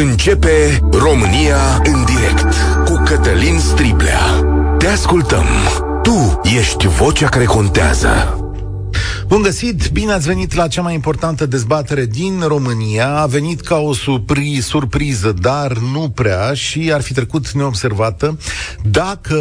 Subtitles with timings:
[0.00, 2.54] Începe România în direct
[2.84, 4.20] cu Cătălin Striblea.
[4.78, 5.44] Te ascultăm.
[6.02, 8.38] Tu ești vocea care contează.
[9.26, 13.16] Bun găsit, bine ați venit la cea mai importantă dezbatere din România.
[13.16, 18.38] A venit ca o surpri, surpriză, dar nu prea și ar fi trecut neobservată
[18.82, 19.36] dacă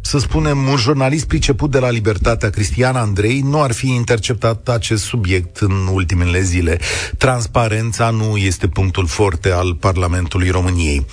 [0.00, 5.04] să spunem, un jurnalist priceput de la Libertatea, Cristian Andrei, nu ar fi interceptat acest
[5.04, 6.78] subiect în ultimele zile.
[7.18, 11.06] Transparența nu este punctul forte al Parlamentului României.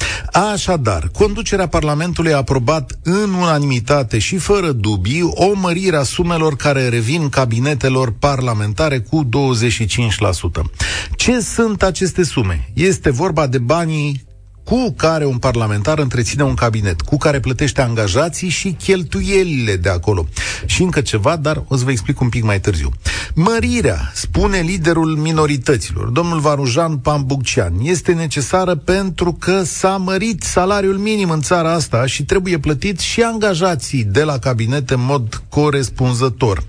[0.54, 6.90] Așadar, conducerea Parlamentului a aprobat în unanimitate și fără dubii o mărire a sumelor care
[6.90, 9.30] revin cabinetelor parlamentare cu 25%.
[11.16, 12.70] Ce sunt aceste sume?
[12.74, 14.24] Este vorba de banii
[14.66, 20.28] cu care un parlamentar întreține un cabinet, cu care plătește angajații și cheltuielile de acolo.
[20.66, 22.90] Și încă ceva, dar o să vă explic un pic mai târziu.
[23.34, 31.30] Mărirea, spune liderul minorităților, domnul Varujan Pambuccean, este necesară pentru că s-a mărit salariul minim
[31.30, 36.64] în țara asta și trebuie plătit și angajații de la cabinet în mod corespunzător.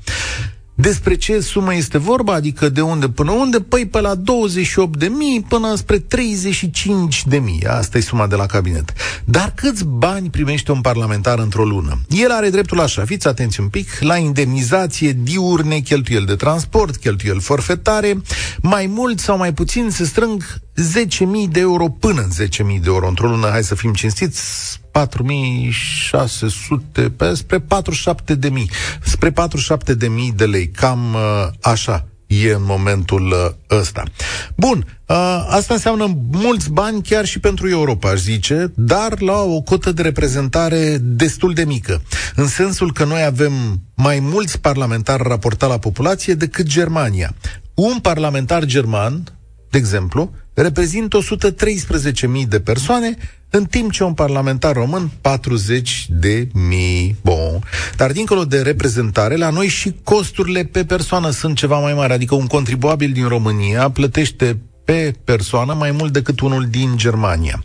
[0.79, 3.61] Despre ce sumă este vorba, adică de unde până unde?
[3.61, 7.67] Păi pe la 28 de mii până spre 35 de mii.
[7.67, 8.93] Asta e suma de la cabinet.
[9.25, 11.99] Dar câți bani primește un parlamentar într-o lună?
[12.09, 17.41] El are dreptul așa, fiți atenți un pic, la indemnizație diurne, cheltuieli de transport, cheltuieli
[17.41, 18.23] forfetare,
[18.61, 20.43] mai mult sau mai puțin se strâng
[20.77, 24.41] 10.000 de euro până în 10.000 de euro într-o lună, hai să fim cinstiți,
[24.97, 28.71] 4600, pe, spre 47 de mii,
[29.03, 31.21] spre 47 de mii de lei, cam uh,
[31.61, 34.03] așa e în momentul uh, ăsta.
[34.57, 39.61] Bun, uh, asta înseamnă mulți bani chiar și pentru Europa, aș zice, dar la o
[39.61, 42.03] cotă de reprezentare destul de mică,
[42.35, 43.53] în sensul că noi avem
[43.95, 47.35] mai mulți parlamentari raportat la populație decât Germania.
[47.75, 49.23] Un parlamentar german,
[49.71, 53.17] de exemplu, reprezintă 113.000 de persoane,
[53.51, 57.17] în timp ce un parlamentar român 40 de mii.
[57.23, 57.63] Bun.
[57.97, 62.13] Dar dincolo de reprezentare, la noi și costurile pe persoană sunt ceva mai mari.
[62.13, 67.65] Adică un contribuabil din România plătește pe persoană mai mult decât unul din Germania.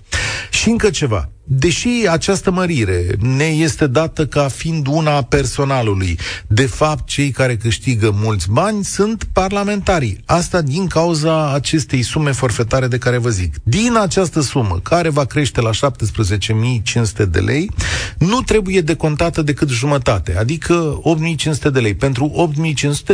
[0.51, 1.29] Și încă ceva.
[1.43, 7.57] Deși această mărire ne este dată ca fiind una a personalului, de fapt cei care
[7.57, 10.17] câștigă mulți bani sunt parlamentarii.
[10.25, 13.55] Asta din cauza acestei sume forfetare de care vă zic.
[13.63, 17.71] Din această sumă, care va crește la 17.500 de lei,
[18.17, 21.01] nu trebuie decontată decât jumătate, adică
[21.37, 21.95] 8.500 de lei.
[21.95, 22.51] Pentru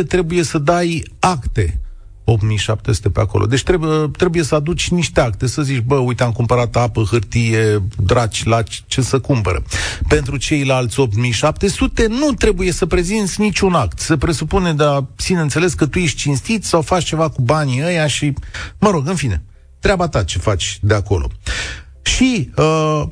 [0.00, 1.80] 8.500 trebuie să dai acte
[2.30, 3.46] 8700 pe acolo.
[3.46, 7.82] Deci trebuie, trebuie să aduci niște acte, să zici, bă, uite, am cumpărat apă, hârtie,
[7.96, 9.62] draci, la ce să cumpără.
[10.08, 13.98] Pentru ceilalți 8700 nu trebuie să prezinți niciun act.
[13.98, 17.82] Se presupune de a sine înțeles că tu ești cinstit sau faci ceva cu banii
[17.84, 18.32] ăia și,
[18.78, 19.42] mă rog, în fine,
[19.80, 21.30] treaba ta ce faci de acolo.
[22.02, 23.02] Și uh,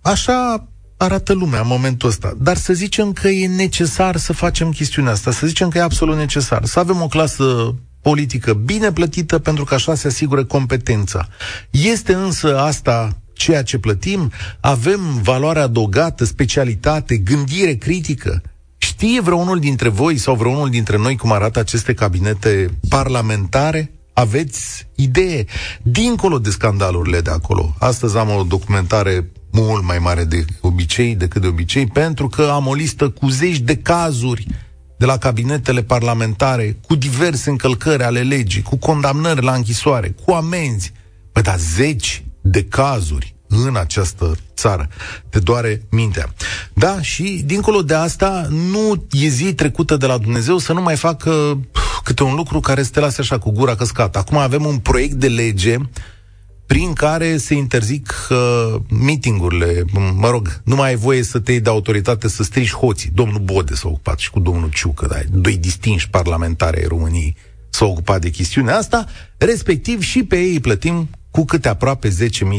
[0.00, 2.34] așa arată lumea în momentul ăsta.
[2.38, 6.16] Dar să zicem că e necesar să facem chestiunea asta, să zicem că e absolut
[6.16, 6.64] necesar.
[6.64, 7.74] Să avem o clasă
[8.10, 11.28] politică bine plătită pentru că așa se asigură competența.
[11.70, 14.32] Este însă asta ceea ce plătim?
[14.60, 18.42] Avem valoare adăugată, specialitate, gândire critică?
[18.78, 23.90] Știe vreunul dintre voi sau vreunul dintre noi cum arată aceste cabinete parlamentare?
[24.12, 25.44] Aveți idee?
[25.82, 27.74] Dincolo de scandalurile de acolo.
[27.78, 32.66] Astăzi am o documentare mult mai mare de obicei decât de obicei, pentru că am
[32.66, 34.46] o listă cu zeci de cazuri
[34.96, 40.92] de la cabinetele parlamentare cu diverse încălcări ale legii, cu condamnări la închisoare, cu amenzi.
[41.32, 44.88] Păi da, zeci de cazuri în această țară.
[45.28, 46.34] Te doare mintea.
[46.72, 50.96] Da, și dincolo de asta, nu e zi trecută de la Dumnezeu să nu mai
[50.96, 51.60] facă
[52.04, 54.18] câte un lucru care să te lase așa cu gura căscată.
[54.18, 55.76] Acum avem un proiect de lege
[56.66, 59.84] prin care se interzic uh, meetingurile,
[60.14, 63.10] mă rog, nu mai ai voie să te iei de autoritate să strici hoții.
[63.14, 67.36] Domnul Bode s-a ocupat și cu domnul Ciucă, da, doi distinși parlamentari ai României
[67.76, 69.06] s-au ocupat de chestiunea asta,
[69.38, 72.14] respectiv și pe ei îi plătim cu câte aproape 10.000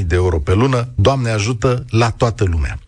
[0.06, 2.80] de euro pe lună, Doamne ajută la toată lumea.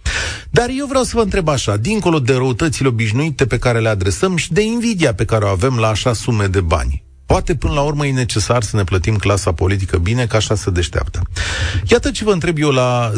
[0.51, 4.35] Dar eu vreau să vă întreb așa, dincolo de răutățile obișnuite pe care le adresăm
[4.35, 7.81] și de invidia pe care o avem la așa sume de bani, Poate până la
[7.81, 11.21] urmă e necesar să ne plătim clasa politică bine, ca așa se deșteaptă.
[11.87, 13.11] Iată ce vă întreb eu la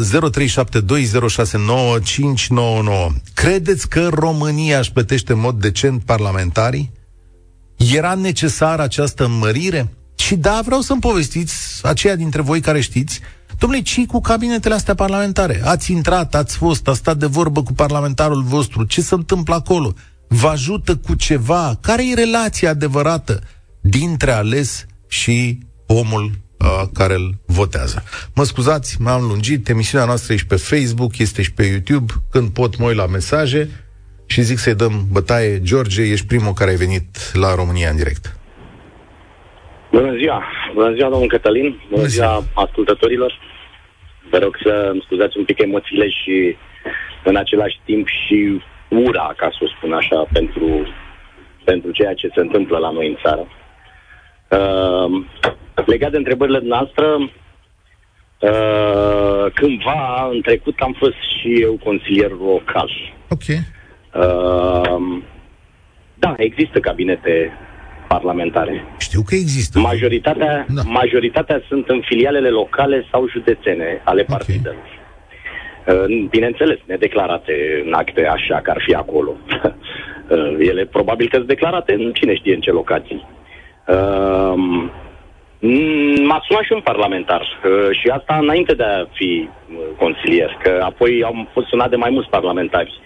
[3.34, 6.92] Credeți că România își plătește în mod decent parlamentarii?
[7.76, 9.92] Era necesară această mărire?
[10.16, 13.20] Și da, vreau să-mi povestiți, aceia dintre voi care știți,
[13.58, 15.60] Domnule, ci cu cabinetele astea parlamentare?
[15.64, 19.92] Ați intrat, ați fost, ați stat de vorbă cu parlamentarul vostru, ce se întâmplă acolo?
[20.28, 21.78] Vă ajută cu ceva?
[21.80, 23.40] Care e relația adevărată?
[23.82, 28.02] Dintre ales și omul uh, care îl votează.
[28.34, 32.78] Mă scuzați, m-am lungit, emisiunea noastră ești pe Facebook, este și pe YouTube, când pot
[32.78, 33.68] moi la mesaje
[34.26, 35.60] și zic să-i dăm bătaie.
[35.60, 38.36] George, ești primul care ai venit la România în direct.
[39.90, 40.42] Bună ziua!
[40.74, 41.80] Bună ziua, domnul Cătălin!
[41.90, 43.32] Bună ziua ascultătorilor!
[44.30, 46.56] Vă rog să îmi scuzați un pic emoțiile și
[47.24, 50.86] în același timp și ura, ca să o spun așa, pentru,
[51.64, 53.46] pentru ceea ce se întâmplă la noi în țară.
[54.52, 55.24] Uh,
[55.86, 57.06] legat de întrebările noastre,
[58.40, 62.90] uh, cândva, în trecut, am fost și eu consilier local.
[63.28, 63.46] Ok.
[63.48, 65.20] Uh,
[66.14, 67.52] da, există cabinete
[68.08, 68.84] parlamentare.
[68.98, 69.78] Știu că există.
[69.78, 70.82] Majoritatea, da.
[70.82, 74.84] majoritatea sunt în filialele locale sau județene ale partidelor.
[75.86, 76.28] Okay.
[76.30, 77.52] Bineînțeles, nedeclarate
[77.86, 79.36] în acte așa că ar fi acolo.
[80.70, 83.26] Ele probabil că sunt declarate în cine știe în ce locații.
[83.86, 84.90] Uh,
[86.22, 90.80] M-a sunat și un parlamentar uh, și asta înainte de a fi uh, consilier, că
[90.84, 93.00] apoi am fost sunat de mai mulți parlamentari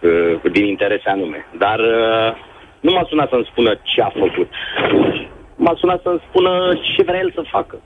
[0.00, 1.46] uh, din interese anume.
[1.58, 1.80] Dar
[2.80, 4.50] nu m-a sunat să-mi spună ce a făcut.
[5.56, 7.80] M-a sunat să-mi spună ce vrea el să facă.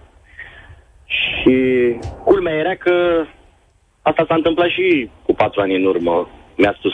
[1.06, 1.56] Și
[2.24, 3.24] culmea era că
[4.02, 6.28] asta s-a întâmplat și cu patru ani în urmă.
[6.56, 6.92] Mi-a spus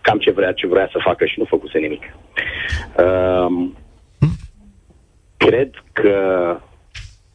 [0.00, 2.02] cam ce vrea, ce vrea să facă și nu făcuse nimic.
[2.98, 3.70] Uh,
[5.46, 6.16] cred că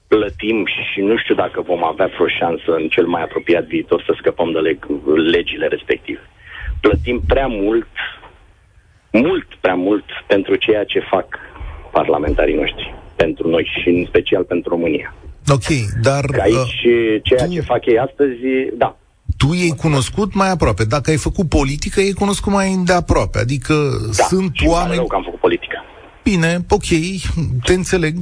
[0.08, 4.14] plătim și nu știu dacă vom avea vreo șansă în cel mai apropiat viitor să
[4.20, 6.24] scăpăm de leg- legile respective.
[6.82, 7.94] Plătim prea mult,
[9.12, 11.28] mult prea mult pentru ceea ce fac
[11.92, 15.16] parlamentarii noștri, pentru noi și în special pentru România.
[15.50, 15.70] Ok,
[16.02, 16.26] dar...
[16.26, 18.40] Că aici uh, ceea tu, ce fac ei astăzi,
[18.74, 18.98] da.
[19.38, 20.84] Tu ei cunoscut mai aproape.
[20.84, 23.38] Dacă ai făcut politică, ei cunoscut mai de aproape.
[23.40, 23.74] Adică
[24.18, 24.96] da, sunt și oameni...
[24.96, 25.77] rău că am făcut politică.
[26.34, 26.90] Bine, ok,
[27.66, 28.16] te înțeleg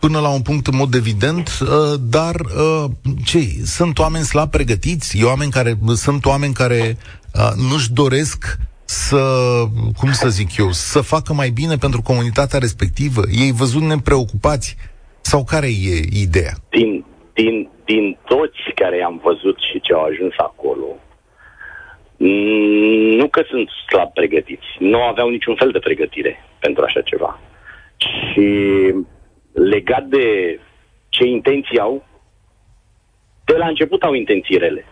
[0.00, 1.68] până la un punct în mod evident, uh,
[2.16, 2.84] dar uh,
[3.24, 6.96] ce sunt oameni slab pregătiți, oameni care, sunt oameni care
[7.34, 9.22] uh, nu-și doresc să,
[9.98, 13.22] cum să zic eu, să facă mai bine pentru comunitatea respectivă?
[13.44, 14.76] Ei văzut nepreocupați?
[15.20, 16.54] Sau care e ideea?
[16.70, 20.86] Din, din, din toți care am văzut și ce au ajuns acolo,
[23.16, 27.40] nu că sunt slab pregătiți, nu aveau niciun fel de pregătire pentru așa ceva.
[27.96, 28.44] Și
[29.52, 30.58] legat de
[31.08, 32.06] ce intenții au,
[33.44, 34.84] de la început au intenții rele.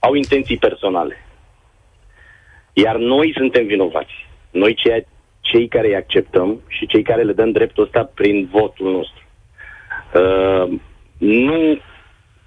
[0.00, 1.26] Au intenții personale.
[2.72, 4.26] Iar noi suntem vinovați.
[4.50, 5.04] Noi ceea,
[5.40, 9.24] cei care îi acceptăm și cei care le dăm dreptul ăsta prin votul nostru.
[10.14, 10.78] Uh,
[11.18, 11.78] nu,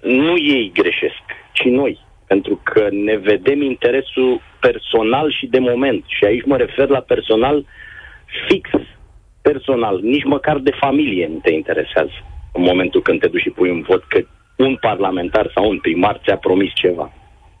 [0.00, 2.08] nu ei greșesc, ci noi.
[2.32, 6.04] Pentru că ne vedem interesul personal și de moment.
[6.06, 7.66] Și aici mă refer la personal
[8.48, 8.68] fix
[9.42, 12.16] personal, nici măcar de familie nu te interesează
[12.52, 14.18] în momentul când te duci și pui un vot că
[14.56, 17.12] un parlamentar sau un primar ți-a promis ceva.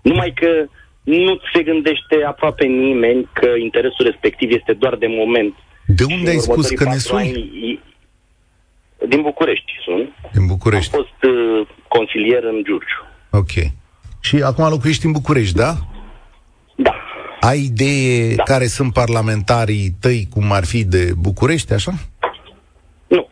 [0.02, 0.66] Numai că
[1.02, 5.54] nu se gândește aproape nimeni că interesul respectiv este doar de moment.
[5.86, 7.20] De unde ai spus că ne suni?
[7.20, 7.80] Ani,
[9.08, 10.08] din București sunt.
[10.32, 10.96] Din București.
[10.96, 13.02] Am fost uh, consilier în Giurgiu.
[13.30, 13.52] Ok.
[14.20, 15.74] Și acum locuiești în București, da?
[16.76, 16.94] Da.
[17.40, 18.42] Ai idee da.
[18.42, 21.92] care sunt parlamentarii tăi, cum ar fi de București, așa?
[23.06, 23.28] Nu.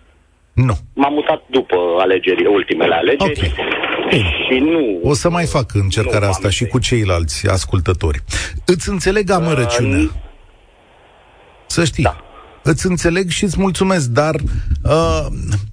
[0.52, 0.78] Nu.
[0.94, 3.30] M-am mutat după alegerile, ultimele alegeri.
[3.30, 4.24] Okay.
[4.48, 5.00] Și nu...
[5.02, 8.18] O să mai fac încercarea asta și cu ceilalți ascultători.
[8.66, 9.98] Îți înțeleg amărăciunea.
[9.98, 10.10] Uh,
[11.66, 12.02] să știi.
[12.02, 12.27] Da.
[12.62, 14.34] Îți înțeleg și îți mulțumesc, dar
[14.82, 15.26] uh,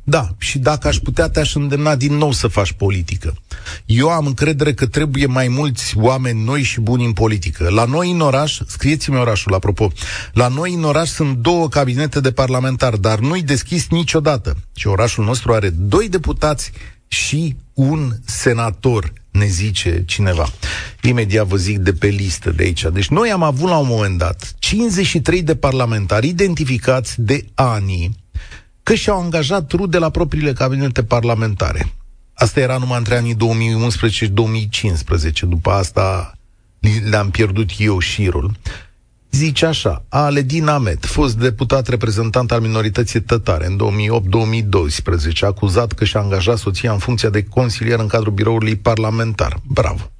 [0.03, 3.33] da, și dacă aș putea te-aș îndemna din nou să faci politică.
[3.85, 7.69] Eu am încredere că trebuie mai mulți oameni noi și buni în politică.
[7.69, 9.91] La noi în oraș, scrieți-mi orașul, apropo,
[10.33, 14.55] la noi în oraș sunt două cabinete de parlamentar, dar nu-i deschis niciodată.
[14.75, 16.71] Și orașul nostru are doi deputați
[17.07, 20.47] și un senator ne zice cineva.
[21.01, 22.85] Imediat vă zic de pe listă de aici.
[22.93, 28.15] Deci noi am avut la un moment dat 53 de parlamentari identificați de ani
[28.83, 31.93] că și-au angajat rude la propriile cabinete parlamentare.
[32.33, 35.45] Asta era numai între anii 2011 și 2015.
[35.45, 36.37] După asta
[37.09, 38.51] le-am pierdut eu șirul.
[39.35, 43.77] Zice așa, Aledin Ahmed, fost deputat reprezentant al minorității tătare în
[45.35, 49.61] 2008-2012, acuzat că și-a angajat soția în funcția de consilier în cadrul biroului parlamentar.
[49.67, 50.11] Bravo!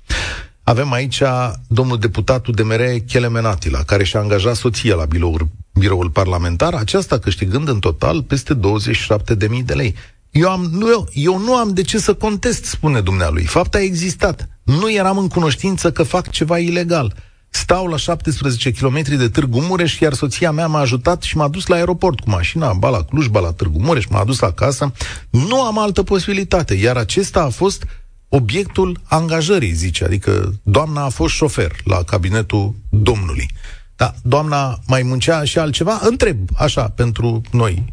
[0.63, 1.22] Avem aici
[1.67, 7.79] domnul deputat UDMR Chelemenatila, care și-a angajat soția la biroul, biroul parlamentar, aceasta câștigând în
[7.79, 9.95] total peste 27.000 de lei.
[10.29, 13.43] Eu, am, nu, eu, eu nu am de ce să contest, spune dumnealui.
[13.43, 14.50] Fapta a existat.
[14.63, 17.15] Nu eram în cunoștință că fac ceva ilegal.
[17.55, 21.67] Stau la 17 km de Târgu Mureș, iar soția mea m-a ajutat și m-a dus
[21.67, 24.91] la aeroport cu mașina, ba la Cluj, ba la Târgu Mureș, m-a dus acasă.
[25.29, 27.85] Nu am altă posibilitate, iar acesta a fost
[28.29, 33.47] obiectul angajării, zice, adică doamna a fost șofer la cabinetul domnului.
[33.95, 36.00] Da, doamna mai muncea și altceva?
[36.01, 37.83] Întreb, așa, pentru noi.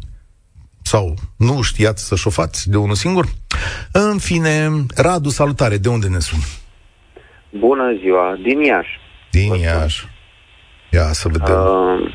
[0.81, 3.25] Sau nu știați să șofați de unul singur?
[3.91, 6.43] În fine, Radu, salutare, de unde ne suni?
[7.49, 9.01] Bună ziua, din Iași.
[9.37, 10.07] Din Iași.
[10.89, 11.55] Ia să vedem.
[11.55, 12.13] Uh,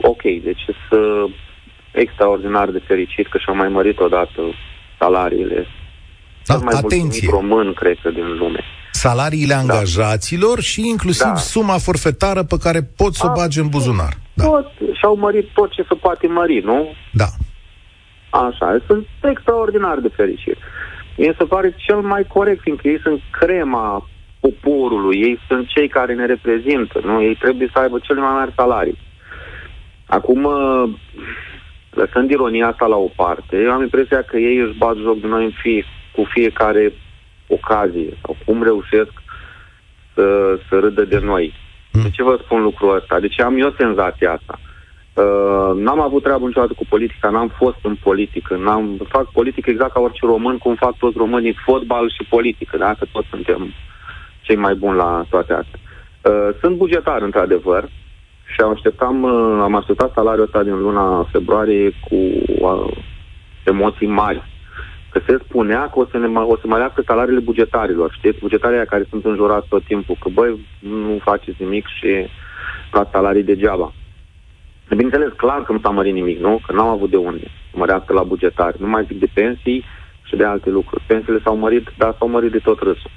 [0.00, 1.34] ok, deci sunt
[1.92, 4.40] extraordinar de fericit că și-au mai mărit odată
[4.98, 5.66] salariile.
[6.46, 7.28] Da, Cel mai atenție.
[7.30, 8.60] român, cred că, din lume.
[8.92, 9.58] Salariile da.
[9.58, 11.34] angajaților și inclusiv da.
[11.34, 14.12] suma forfetară pe care pot să o bage în buzunar.
[14.34, 14.44] Da.
[14.44, 16.94] Tot, și-au mărit tot ce se poate mări, nu?
[17.12, 17.28] Da.
[18.30, 20.56] Așa, sunt extraordinar de fericit.
[21.16, 24.08] Mi se pare cel mai corect, fiindcă ei sunt crema
[24.46, 27.22] poporului, ei sunt cei care ne reprezintă, nu?
[27.22, 28.98] Ei trebuie să aibă cele mai mari salarii.
[30.06, 30.90] Acum, uh,
[31.90, 35.26] lăsând ironia asta la o parte, eu am impresia că ei își bat joc de
[35.26, 36.92] noi în fie, cu fiecare
[37.46, 39.12] ocazie sau cum reușesc
[40.14, 41.54] să, să râdă de noi.
[41.92, 42.02] Hmm.
[42.02, 43.20] De ce vă spun lucrul ăsta?
[43.20, 44.58] De ce am eu senzația asta?
[45.14, 49.92] Uh, n-am avut treabă niciodată cu politica, n-am fost în politică, n-am fac politică exact
[49.92, 52.94] ca orice român, cum fac toți românii, fotbal și politică, da?
[52.98, 53.72] Că toți suntem
[54.46, 55.78] cei mai buni la toate astea.
[56.22, 57.88] Uh, sunt bugetar, într-adevăr,
[58.52, 62.14] și am așteptam, uh, am așteptat salariul ăsta din luna februarie cu
[62.60, 62.96] uh,
[63.64, 64.42] emoții mari.
[65.10, 68.38] Că se spunea că o să, ne, o să mărească salariile bugetarilor, știți?
[68.38, 72.28] Bugetarii care sunt înjurați tot timpul, că băi, nu faceți nimic și
[72.92, 73.92] luați salarii degeaba.
[74.88, 76.60] Bineînțeles, clar că nu s-a mărit nimic, nu?
[76.66, 78.76] Că n-am avut de unde mărească la bugetari.
[78.80, 79.84] Nu mai zic de pensii
[80.22, 81.04] și de alte lucruri.
[81.06, 83.10] Pensiile s-au mărit, dar s-au mărit de tot râsul.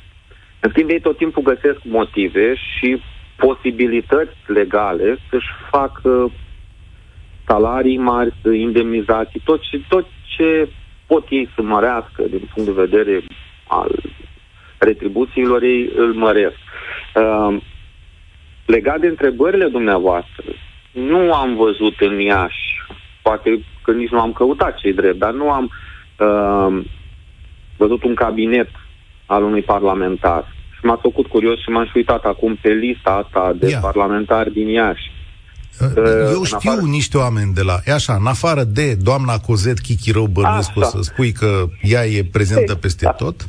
[0.59, 3.01] În schimb, ei tot timpul găsesc motive și
[3.35, 6.31] posibilități legale să-și facă
[7.47, 10.05] salarii mari, indemnizații, tot ce, tot
[10.37, 10.69] ce
[11.07, 13.21] pot ei să mărească din punct de vedere
[13.67, 13.91] al
[14.77, 16.57] retribuțiilor ei, îl măresc.
[17.15, 17.57] Uh,
[18.65, 20.43] legat de întrebările dumneavoastră,
[20.91, 22.81] nu am văzut în Iași,
[23.21, 25.71] poate că nici nu am căutat cei drept, dar nu am
[26.19, 26.85] uh,
[27.77, 28.69] văzut un cabinet
[29.29, 30.43] al unui parlamentar.
[30.77, 33.79] Și m-a făcut curios și m-am și uitat acum pe lista asta de Ia.
[33.79, 35.11] parlamentari din Iași.
[35.79, 36.81] Uh, eu știu afară...
[36.81, 37.79] niște oameni de la...
[37.85, 42.23] E așa, în afară de doamna Cozet Chichirău Bănuiesc, o să spui că ea e
[42.31, 43.11] prezentă peste da.
[43.11, 43.45] tot.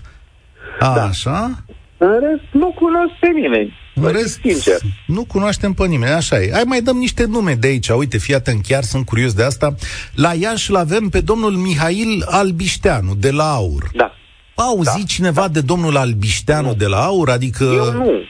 [0.80, 1.02] A, da.
[1.02, 1.50] Așa?
[1.98, 3.78] În rest, nu cunosc pe nimeni.
[3.94, 4.78] În rest, sincer.
[5.06, 6.50] nu cunoaștem pe nimeni, așa e.
[6.52, 7.88] Hai mai dăm niște nume de aici.
[7.88, 9.74] Uite, fii atent, chiar sunt curios de asta.
[10.14, 13.90] La Iași îl avem pe domnul Mihail Albișteanu, de la AUR.
[13.94, 14.14] Da
[14.54, 15.48] auzit da, cineva da.
[15.48, 16.74] de domnul Albișteanu nu.
[16.74, 17.28] de la AUR?
[17.28, 17.64] Adică...
[17.64, 18.20] Eu nu.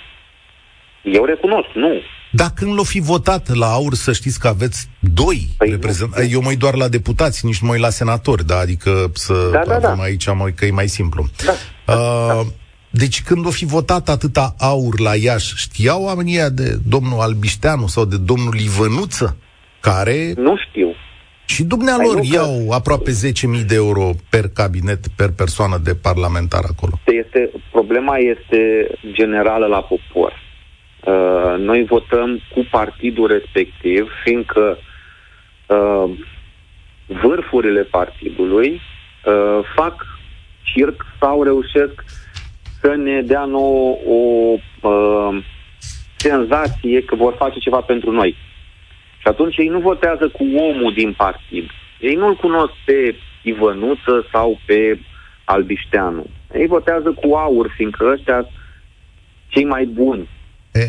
[1.02, 2.00] Eu recunosc, nu.
[2.32, 6.32] Dar când l-o fi votat la AUR, să știți că aveți doi păi reprezentanți.
[6.32, 8.58] Eu mă doar la deputați, nici mai la senatori, da?
[8.58, 10.02] Adică să da, da, avem da.
[10.02, 11.26] aici mă, că e mai simplu.
[11.44, 11.52] Da,
[11.84, 12.42] da, uh, da.
[12.90, 18.04] Deci când o fi votat atâta aur la Iași, știau oamenii de domnul Albișteanu sau
[18.04, 19.36] de domnul Ivănuță?
[19.80, 20.32] Care...
[20.36, 20.94] Nu știu.
[21.52, 22.74] Și dumnealor păi iau că...
[22.74, 23.10] aproape
[23.60, 26.92] 10.000 de euro per cabinet, per persoană de parlamentar acolo.
[27.04, 28.60] Este, problema este
[29.12, 30.32] generală la popor.
[30.32, 34.78] Uh, noi votăm cu partidul respectiv, fiindcă
[35.66, 36.10] uh,
[37.22, 40.06] vârfurile partidului uh, fac
[40.62, 42.04] circ sau reușesc
[42.80, 44.18] să ne dea nouă o
[44.88, 45.42] uh,
[46.16, 48.36] senzație că vor face ceva pentru noi.
[49.20, 51.70] Și atunci ei nu votează cu omul din partid.
[52.00, 55.00] Ei nu-l cunosc pe Ivănuță sau pe
[55.44, 56.26] Albișteanu.
[56.54, 58.48] Ei votează cu aur, fiindcă ăștia
[59.48, 60.28] cei mai buni.
[60.72, 60.86] E.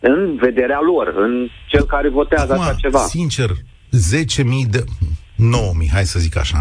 [0.00, 2.98] În vederea lor, în cel care votează Acum, așa ceva.
[2.98, 4.84] sincer, 10.000 de...
[4.84, 6.58] 9.000, hai să zic așa,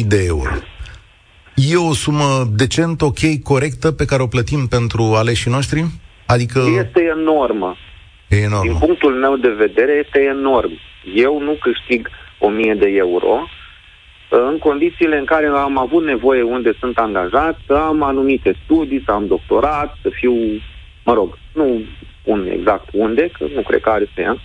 [0.00, 0.50] 9.000 de euro.
[1.54, 5.84] E o sumă decent, ok, corectă, pe care o plătim pentru aleșii noștri?
[6.26, 6.60] Adică...
[6.78, 7.76] Este enormă.
[8.34, 8.66] E enorm.
[8.68, 10.72] Din punctul meu de vedere, este enorm.
[11.14, 13.48] Eu nu câștig 1000 de euro,
[14.28, 19.10] în condițiile în care am avut nevoie unde sunt angajat, să am anumite studii, să
[19.10, 20.34] am doctorat, să fiu,
[21.04, 21.82] mă rog, nu
[22.24, 24.38] un exact unde, că nu cred că are sens.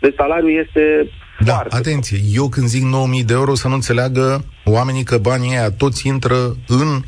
[0.00, 1.10] Deci salariul este
[1.44, 5.50] da, foarte atenție, eu când zic 9000 de euro să nu înțeleagă oamenii că banii
[5.50, 6.36] aia toți intră
[6.68, 7.00] în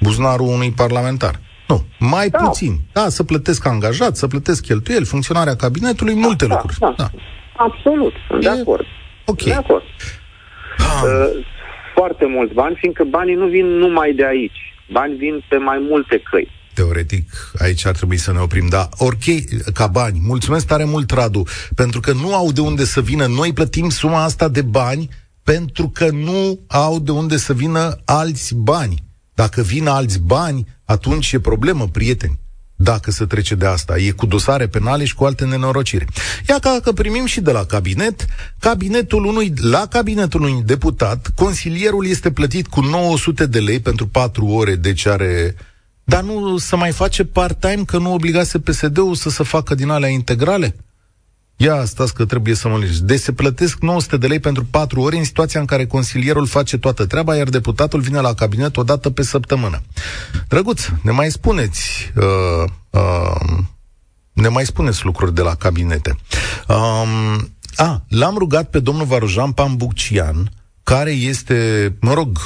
[0.00, 1.34] buzunarul unui parlamentar.
[1.72, 2.38] Nu, mai da.
[2.38, 2.80] puțin.
[2.92, 6.78] Da, să plătesc angajat, să plătesc cheltuieli, funcționarea cabinetului, da, multe da, lucruri.
[6.78, 6.94] Da.
[6.96, 7.10] da.
[7.56, 8.48] Absolut, sunt e...
[8.48, 8.84] de acord.
[9.24, 9.42] Ok.
[9.42, 9.82] De acord.
[10.78, 11.02] Ah.
[11.04, 11.44] Uh,
[11.94, 14.58] foarte mulți bani, fiindcă banii nu vin numai de aici.
[14.90, 16.48] Bani vin pe mai multe căi.
[16.74, 19.32] teoretic, aici ar trebui să ne oprim, dar orice,
[19.74, 20.18] ca bani.
[20.26, 21.42] Mulțumesc tare mult, Radu,
[21.74, 23.26] pentru că nu au de unde să vină.
[23.26, 25.08] Noi plătim suma asta de bani
[25.42, 29.02] pentru că nu au de unde să vină alți bani.
[29.34, 32.40] Dacă vin alți bani, atunci e problemă, prieteni
[32.82, 33.98] dacă se trece de asta.
[33.98, 36.04] E cu dosare penale și cu alte nenorociri.
[36.48, 38.26] Ia ca că primim și de la cabinet,
[38.58, 44.46] cabinetul unui, la cabinetul unui deputat, consilierul este plătit cu 900 de lei pentru 4
[44.46, 45.54] ore, deci are
[46.04, 50.08] dar nu să mai face part-time, că nu obligase PSD-ul să se facă din alea
[50.08, 50.76] integrale?
[51.62, 53.02] Ia stați că trebuie să mă legi.
[53.02, 56.78] Deci se plătesc 900 de lei pentru 4 ore în situația în care consilierul face
[56.78, 59.82] toată treaba, iar deputatul vine la cabinet o dată pe săptămână.
[60.48, 63.58] Drăguț, ne mai spuneți uh, uh,
[64.32, 66.16] ne mai spuneți lucruri de la cabinete.
[66.68, 70.50] Um, a, l-am rugat pe domnul Varujan Pambucian,
[70.82, 72.38] care este, mă rog,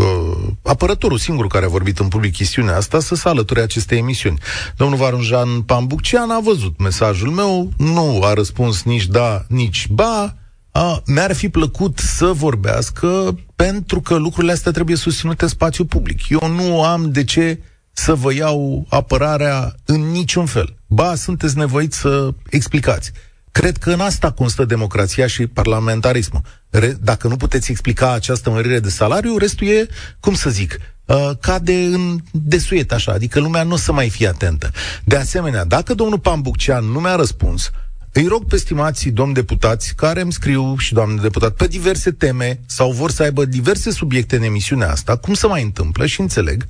[0.00, 4.38] uh, apărătorul singur care a vorbit în public chestiunea asta să se alăture acestei emisiuni.
[4.76, 10.34] Domnul Varunjan Pambuccean a văzut mesajul meu, nu a răspuns nici da, nici ba,
[10.72, 16.28] a, mi-ar fi plăcut să vorbească pentru că lucrurile astea trebuie susținute în spațiu public.
[16.28, 17.60] Eu nu am de ce
[17.92, 20.76] să vă iau apărarea în niciun fel.
[20.86, 23.12] Ba, sunteți nevoiți să explicați.
[23.52, 26.42] Cred că în asta constă democrația și parlamentarismul.
[26.70, 29.86] Re- dacă nu puteți explica această mărire de salariu, restul e,
[30.20, 34.28] cum să zic, uh, cade în desuet așa, adică lumea nu o să mai fie
[34.28, 34.70] atentă.
[35.04, 37.70] De asemenea, dacă domnul Pambuccean nu mi-a răspuns,
[38.12, 42.60] îi rog pe stimații domn deputați care îmi scriu și doamne deputat pe diverse teme
[42.66, 46.66] sau vor să aibă diverse subiecte în emisiunea asta, cum să mai întâmplă și înțeleg,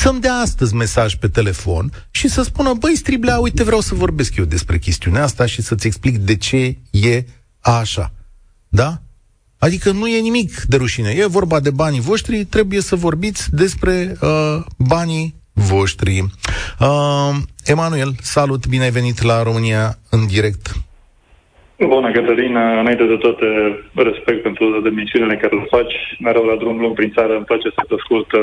[0.00, 4.36] să-mi dea astăzi mesaj pe telefon și să spună, băi, Striblea, uite, vreau să vorbesc
[4.36, 7.24] eu despre chestiunea asta și să-ți explic de ce e
[7.60, 8.10] așa.
[8.68, 8.90] Da?
[9.58, 11.10] Adică nu e nimic de rușine.
[11.16, 16.14] E vorba de banii voștri, trebuie să vorbiți despre uh, banii voștri.
[16.80, 17.32] Uh,
[17.64, 20.66] Emanuel, salut, bine ai venit la România în direct.
[21.78, 22.80] Bună, Cătălina.
[22.80, 23.46] Înainte de toate,
[23.94, 25.94] respect pentru demisiunile care le faci.
[26.18, 28.40] Mereu la drum lung prin țară îmi place să te ascult uh,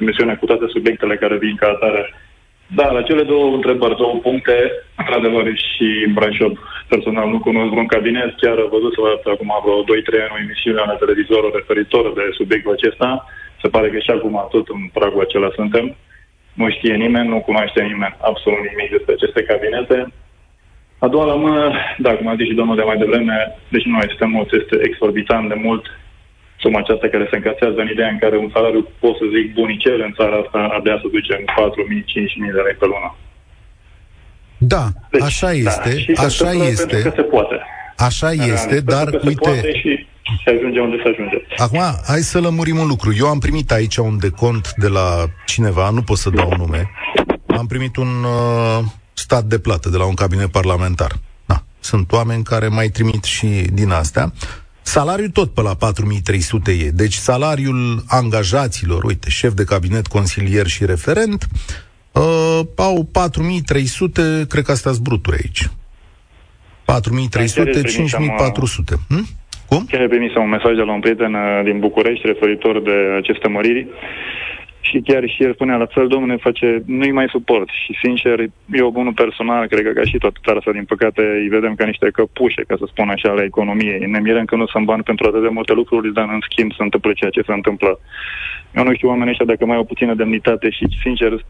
[0.00, 2.02] emisiunea cu toate subiectele care vin ca atare.
[2.78, 4.56] Da, la cele două întrebări, două puncte,
[5.00, 6.52] într-adevăr și în Brașov.
[6.88, 9.86] Personal nu cunosc vreun cabinet, chiar văzut să văd acum vreo 2-3
[10.24, 13.08] ani o emisiune la televizor referitor de subiectul acesta.
[13.62, 15.86] Se pare că și acum tot în pragul acela suntem.
[16.60, 19.98] Nu știe nimeni, nu cunoaște nimeni absolut nimic despre aceste cabinete.
[20.98, 21.64] A doua la mână,
[21.98, 23.36] da, cum a zis și domnul de mai devreme,
[23.68, 25.84] deci nu este mult, este exorbitant de mult
[26.60, 30.00] suma aceasta care se încasează în ideea în care un salariu, pot să zic, bunicel
[30.08, 33.10] în țara asta, abia să duce în 4.000-5.000 de lei pe lună.
[34.58, 36.86] Da, deci, așa da, este, da, așa este.
[36.86, 37.56] Pentru că se poate.
[37.96, 39.52] Așa da, este, dar uite...
[39.60, 39.92] Se și
[40.44, 41.36] se ajunge unde se ajunge.
[41.56, 43.14] Acum, hai să lămurim un lucru.
[43.18, 46.90] Eu am primit aici un decont de la cineva, nu pot să dau nume.
[47.46, 51.12] Am primit un uh, stat de plată de la un cabinet parlamentar.
[51.46, 54.32] Da, sunt oameni care mai trimit și din astea.
[54.96, 56.90] Salariul tot pe la 4300 e.
[57.02, 61.40] Deci salariul angajaților, uite, șef de cabinet, consilier și referent,
[62.12, 65.62] uh, au 4300, cred că astea sunt bruturi aici.
[66.84, 68.94] 4300, 5400.
[69.08, 69.26] Hm?
[69.68, 69.86] Cum?
[69.90, 73.48] Chiar ai primit un mesaj de la un prieten uh, din București referitor de aceste
[73.48, 73.86] măriri
[74.90, 77.68] și chiar și el spunea la fel, domnule, face, nu-i mai suport.
[77.84, 78.36] Și sincer,
[78.72, 81.84] eu unul personal, cred că ca și toată țara asta, din păcate, îi vedem ca
[81.86, 83.96] niște căpușe, ca să spun așa, la economie.
[84.14, 86.82] Ne mirăm că nu sunt bani pentru atât de multe lucruri, dar în schimb se
[86.82, 88.00] întâmplă ceea ce se întâmplă.
[88.76, 91.44] Eu nu știu oamenii ăștia dacă mai au puțină demnitate și, sincer,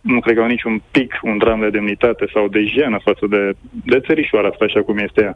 [0.00, 3.52] nu cred că au niciun pic un dram de demnitate sau de jenă față de,
[3.84, 5.34] de țărișoara asta, așa cum este ea.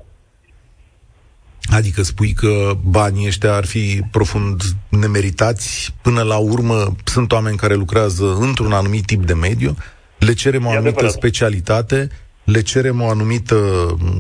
[1.73, 7.75] Adică spui că banii ăștia ar fi profund nemeritați, până la urmă sunt oameni care
[7.75, 9.77] lucrează într-un anumit tip de mediu,
[10.19, 11.11] le cerem o anumită adevărat.
[11.11, 12.09] specialitate,
[12.45, 13.57] le cerem o anumită,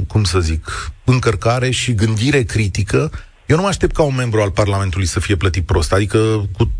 [0.08, 0.64] cum să zic,
[1.04, 3.10] încărcare și gândire critică.
[3.46, 6.18] Eu nu mă aștept ca un membru al Parlamentului să fie plătit prost, adică
[6.56, 6.70] cu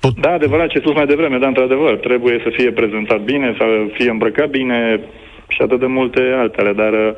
[0.00, 0.20] tot...
[0.20, 3.64] Da, adevărat ce spus mai devreme, dar într-adevăr, trebuie să fie prezentat bine, să
[3.96, 5.00] fie îmbrăcat bine
[5.48, 7.16] și atât de multe altele, dar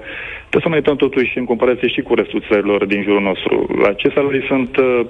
[0.50, 3.54] Trebuie să ne uităm totuși în comparație și cu restul țărilor din jurul nostru.
[3.82, 5.06] La ce salarii sunt uh,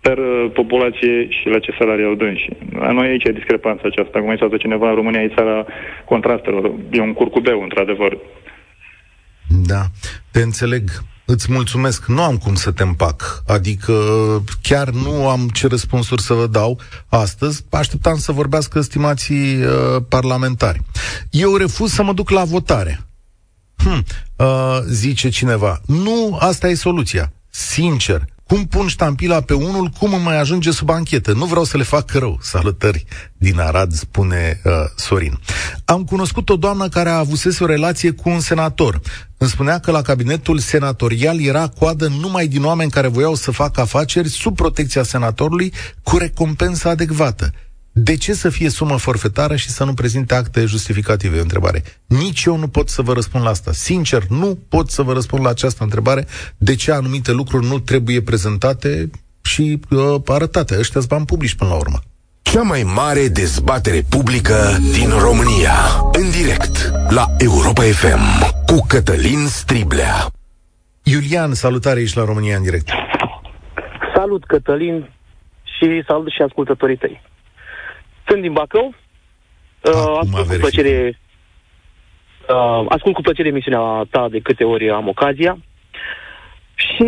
[0.00, 2.48] per uh, populație și la ce salarii au dânsi.
[2.72, 4.20] La noi aici e discrepanța aceasta.
[4.20, 5.66] Cum ai cineva, în România e țara
[6.04, 6.70] contrastelor.
[6.90, 8.18] E un curcubeu, într-adevăr.
[9.66, 9.82] Da,
[10.32, 10.82] te înțeleg.
[11.26, 12.06] Îți mulțumesc.
[12.06, 13.42] Nu am cum să te împac.
[13.46, 13.92] Adică
[14.62, 17.64] chiar nu am ce răspunsuri să vă dau astăzi.
[17.70, 20.82] Așteptam să vorbească stimații uh, parlamentari.
[21.30, 23.06] Eu refuz să mă duc la votare.
[23.76, 24.04] Hm,
[24.36, 27.32] uh, zice cineva, nu, asta e soluția.
[27.50, 31.32] Sincer, cum pun ștampila pe unul, cum îmi mai ajunge sub anchetă?
[31.32, 32.38] Nu vreau să le fac rău.
[32.42, 33.04] Salutări
[33.36, 35.38] din Arad, spune uh, Sorin.
[35.84, 39.00] Am cunoscut o doamnă care a avusese o relație cu un senator.
[39.36, 43.80] Îmi spunea că la cabinetul senatorial era coadă numai din oameni care voiau să facă
[43.80, 47.52] afaceri sub protecția senatorului cu recompensă adecvată.
[47.96, 51.40] De ce să fie sumă forfetară și să nu prezinte acte justificative?
[51.40, 51.82] întrebare.
[52.06, 53.72] Nici eu nu pot să vă răspund la asta.
[53.72, 56.26] Sincer, nu pot să vă răspund la această întrebare.
[56.56, 59.10] De ce anumite lucruri nu trebuie prezentate
[59.42, 60.78] și uh, arătate?
[60.78, 61.98] Ăștia sunt bani publici până la urmă.
[62.42, 65.74] Cea mai mare dezbatere publică din România.
[66.12, 70.26] În direct la Europa FM cu Cătălin Striblea.
[71.02, 72.88] Iulian, salutare aici la România în direct.
[74.14, 75.10] Salut, Cătălin,
[75.62, 77.32] și salut și ascultătorii tăi.
[78.26, 78.94] Sunt din Bacău.
[79.80, 81.18] Uh, ascult cu plăcere
[82.48, 85.58] uh, ascult cu plăcere emisiunea ta de câte ori am ocazia.
[86.74, 87.06] Și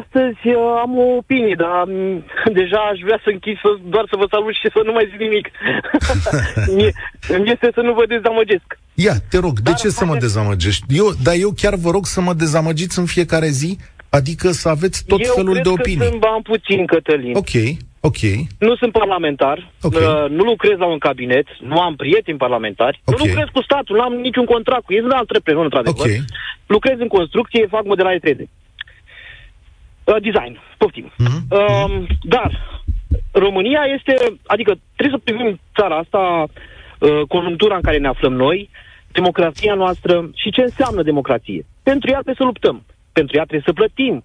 [0.00, 2.24] astăzi uh, am o opinie, dar um,
[2.60, 5.20] deja aș vrea să închid să, doar să vă salut și să nu mai zic
[5.20, 5.46] nimic.
[7.36, 8.78] Îmi este să nu vă dezamăgesc.
[8.94, 10.84] Ia, te rog, dar de ce să mă dezamăgești?
[10.88, 15.04] Eu, dar eu chiar vă rog să mă dezamăgiți în fiecare zi, adică să aveți
[15.06, 16.04] tot eu felul de opinii.
[16.04, 17.34] Eu cred că sunt puțin, Cătălin.
[17.34, 17.52] Ok,
[18.08, 18.20] Ok.
[18.58, 20.02] Nu sunt parlamentar, okay.
[20.02, 23.18] uh, nu lucrez la un cabinet, nu am prieteni parlamentari, okay.
[23.18, 26.06] nu lucrez cu statul, nu am niciun contract cu ei, sunt antreprenor, într-adevăr.
[26.06, 26.24] Okay.
[26.66, 28.40] Lucrez în construcție, fac modelare 3D.
[30.04, 31.12] Uh, design, poftim.
[31.12, 31.40] Mm-hmm.
[31.50, 32.80] Uh, dar
[33.32, 34.14] România este,
[34.46, 36.46] adică trebuie să privim țara asta,
[36.98, 38.70] uh, conjunctura în care ne aflăm noi,
[39.12, 41.66] democrația noastră și ce înseamnă democrație.
[41.82, 44.24] Pentru ea trebuie să luptăm, pentru ea trebuie să plătim.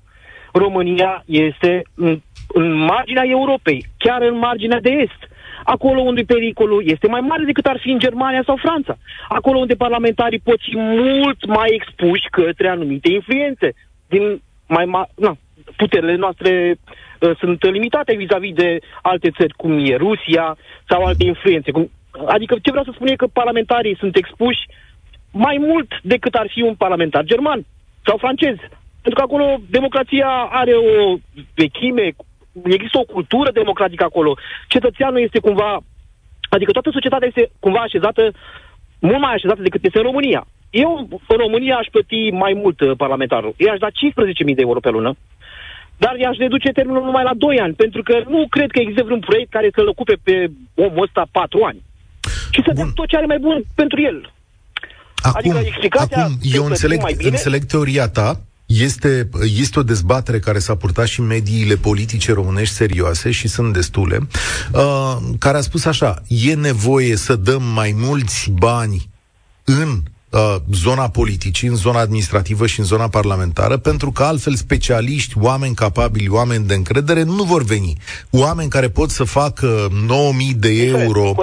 [0.51, 2.21] România este în
[2.53, 5.21] în marginea Europei, chiar în marginea de est.
[5.63, 8.97] Acolo unde pericolul este mai mare decât ar fi în Germania sau Franța.
[9.27, 13.73] Acolo unde parlamentarii pot fi mult mai expuși către anumite influențe.
[14.07, 15.37] Din mai ma- na,
[15.75, 16.75] puterile noastre
[17.19, 20.57] uh, sunt limitate vis-a-vis de alte țări, cum e Rusia
[20.89, 21.71] sau alte influențe.
[21.71, 21.91] Cum,
[22.27, 24.65] adică ce vreau să spun e că parlamentarii sunt expuși
[25.31, 27.65] mai mult decât ar fi un parlamentar german
[28.05, 28.55] sau francez.
[29.07, 30.29] Pentru că acolo democrația
[30.61, 31.17] are o
[31.61, 32.05] vechime,
[32.63, 34.37] există o cultură democratică acolo.
[34.67, 35.79] Cetățeanul este cumva,
[36.49, 38.23] adică toată societatea este cumva așezată,
[38.99, 40.41] mult mai așezată decât este în România.
[40.69, 43.53] Eu, în România, aș plăti mai mult uh, parlamentarul.
[43.57, 45.11] Eu aș da 15.000 de euro pe lună,
[45.97, 49.19] dar i-aș reduce termenul numai la 2 ani, pentru că nu cred că există vreun
[49.19, 50.35] proiect care să-l ocupe pe
[50.75, 51.81] omul ăsta 4 ani.
[52.51, 54.31] Și să dăm tot ce are mai bun pentru el.
[55.15, 58.29] Acum, adică acum eu înțeleg, mai bine, înțeleg teoria ta,
[58.67, 64.27] este, este o dezbatere care s-a purtat și mediile politice românești serioase și sunt destule,
[64.73, 69.09] uh, care a spus așa, e nevoie să dăm mai mulți bani
[69.63, 75.33] în uh, zona politicii, în zona administrativă și în zona parlamentară, pentru că altfel specialiști,
[75.37, 77.97] oameni capabili, oameni de încredere nu vor veni.
[78.29, 81.35] Oameni care pot să facă 9000 de euro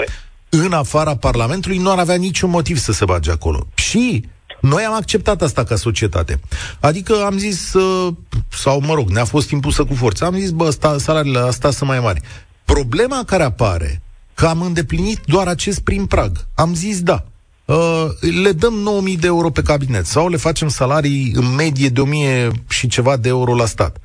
[0.49, 3.67] în afara Parlamentului nu ar avea niciun motiv să se bage acolo.
[3.75, 4.25] Și
[4.65, 6.41] noi am acceptat asta ca societate.
[6.81, 8.15] Adică am zis, uh,
[8.49, 11.89] sau mă rog, ne-a fost impusă cu forță, am zis, bă, sta, salariile astea sunt
[11.89, 12.21] mai mari.
[12.65, 14.03] Problema care apare,
[14.35, 16.47] că am îndeplinit doar acest prim prag.
[16.55, 17.25] Am zis, da,
[17.65, 18.07] Uh,
[18.43, 22.51] le dăm 9000 de euro pe cabinet sau le facem salarii în medie de 1000
[22.69, 23.97] și ceva de euro la stat.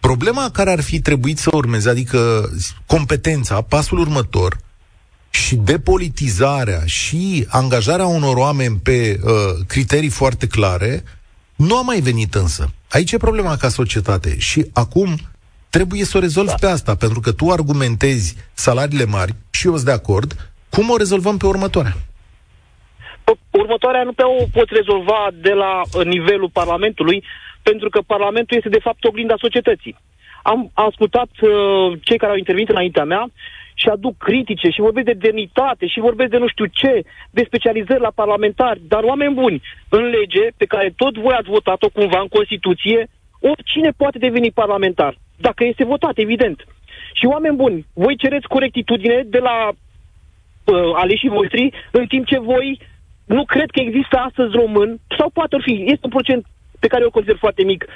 [0.00, 2.50] Problema care ar fi trebuit să urmeze, adică
[2.86, 4.58] competența, pasul următor,
[5.30, 9.30] și depolitizarea și angajarea unor oameni pe uh,
[9.66, 11.02] criterii foarte clare
[11.56, 12.70] nu a mai venit însă.
[12.90, 15.16] Aici e problema ca societate și acum
[15.70, 16.56] trebuie să o rezolvi da.
[16.60, 20.96] pe asta, pentru că tu argumentezi salariile mari și eu sunt de acord, cum o
[20.96, 21.96] rezolvăm pe următoarea?
[23.50, 27.24] Următoarea nu pe o poți rezolva de la uh, nivelul Parlamentului,
[27.62, 29.96] pentru că Parlamentul este de fapt oglinda societății.
[30.42, 33.30] Am ascultat uh, cei care au intervenit înaintea mea
[33.80, 36.92] și aduc critice și vorbesc de demnitate și vorbesc de nu știu ce,
[37.30, 41.88] de specializări la parlamentari, dar oameni buni, în lege pe care tot voi ați votat-o
[41.88, 43.08] cumva în Constituție,
[43.40, 46.58] oricine poate deveni parlamentar, dacă este votat, evident.
[47.12, 52.80] Și oameni buni, voi cereți corectitudine de la uh, aleșii voștri, în timp ce voi
[53.24, 56.46] nu cred că există astăzi român, sau poate fi, este un procent
[56.78, 57.86] pe care eu îl consider foarte mic,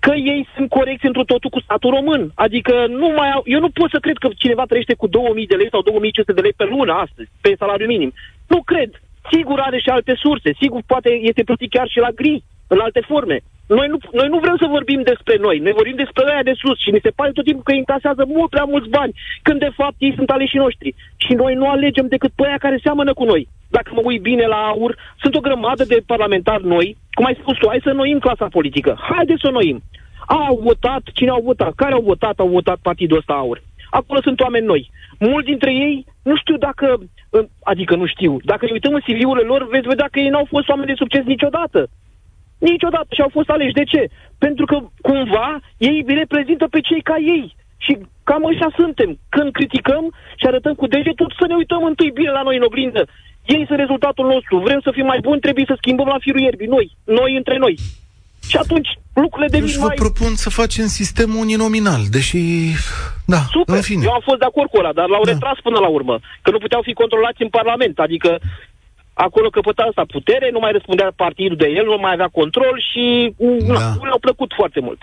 [0.00, 2.30] că ei sunt corecți într totul cu statul român.
[2.34, 5.54] Adică nu mai au, eu nu pot să cred că cineva trăiește cu 2000 de
[5.54, 8.12] lei sau 2500 de lei pe lună astăzi, pe salariu minim.
[8.46, 8.90] Nu cred.
[9.32, 10.50] Sigur are și alte surse.
[10.60, 13.38] Sigur poate este plătit chiar și la gri, în alte forme.
[13.66, 16.78] Noi nu, noi nu vrem să vorbim despre noi, noi vorbim despre aia de sus
[16.80, 19.72] și ne se pare tot timpul că îi încasează mult prea mulți bani, când de
[19.80, 20.94] fapt ei sunt aleșii noștri.
[21.16, 23.48] Și noi nu alegem decât pe aia care seamănă cu noi.
[23.68, 27.56] Dacă mă uit bine la aur, sunt o grămadă de parlamentari noi, cum ai spus
[27.56, 28.98] tu, hai să noim clasa politică.
[29.00, 29.82] Haideți să o noim.
[30.26, 31.74] Au votat, cine au votat?
[31.74, 32.38] Care au votat?
[32.38, 33.62] Au votat partidul ăsta aur.
[33.90, 34.90] acolo sunt oameni noi.
[35.18, 36.98] Mulți dintre ei, nu știu dacă,
[37.62, 40.68] adică nu știu, dacă ne uităm în CV-urile lor, veți vedea că ei n-au fost
[40.68, 41.88] oameni de succes niciodată.
[42.58, 43.78] Niciodată și au fost aleși.
[43.80, 44.08] De ce?
[44.38, 47.54] Pentru că, cumva, ei reprezintă pe cei ca ei.
[47.76, 49.18] Și cam așa suntem.
[49.28, 53.06] Când criticăm și arătăm cu degetul, să ne uităm întâi bine la noi în oglindă.
[53.54, 54.54] Ei sunt rezultatul nostru.
[54.66, 56.74] Vrem să fim mai buni, trebuie să schimbăm la firul ierbii.
[56.76, 57.74] Noi, noi între noi.
[58.50, 58.88] Și atunci
[59.22, 60.02] lucrurile devin Eu vă mai...
[60.04, 62.40] propun să facem sistemul uninominal, deși...
[63.34, 64.02] Da, Super, în fine.
[64.04, 65.30] eu am fost de acord cu ăla, dar l-au da.
[65.30, 66.14] retras până la urmă.
[66.42, 67.98] Că nu puteau fi controlați în Parlament.
[67.98, 68.30] Adică
[69.12, 73.04] acolo căpăta asta putere, nu mai răspundea partidul de el, nu mai avea control și
[73.38, 73.72] da.
[73.72, 75.00] na, nu le-au plăcut foarte mult.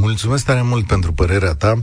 [0.00, 1.82] Mulțumesc tare mult pentru părerea ta.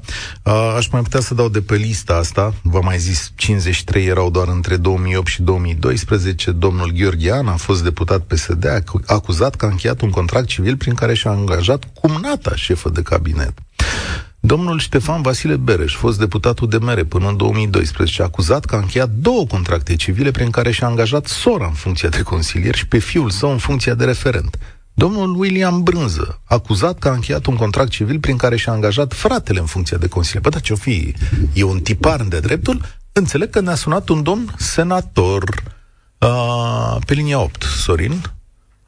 [0.75, 2.53] Aș mai putea să dau de pe lista asta.
[2.62, 6.51] V-am mai zis, 53 erau doar între 2008 și 2012.
[6.51, 11.13] Domnul Gheorghean a fost deputat PSD, acuzat că a încheiat un contract civil prin care
[11.13, 13.53] și-a angajat cumnata șefă de cabinet.
[14.39, 19.10] Domnul Ștefan Vasile Bereș, fost deputatul de mere până în 2012, acuzat că a încheiat
[19.10, 23.30] două contracte civile prin care și-a angajat sora în funcție de consilier și pe fiul
[23.30, 24.58] său în funcție de referent.
[25.04, 29.60] Domnul William Brânză, acuzat că a încheiat un contract civil prin care și-a angajat fratele
[29.60, 30.44] în funcție de consilier.
[30.44, 31.14] Bă, dar ce-o fi?
[31.54, 32.82] E un tipar de dreptul?
[33.12, 35.44] Înțeleg că ne-a sunat un domn senator
[36.20, 37.64] uh, pe linia 8.
[37.64, 38.12] Sorin?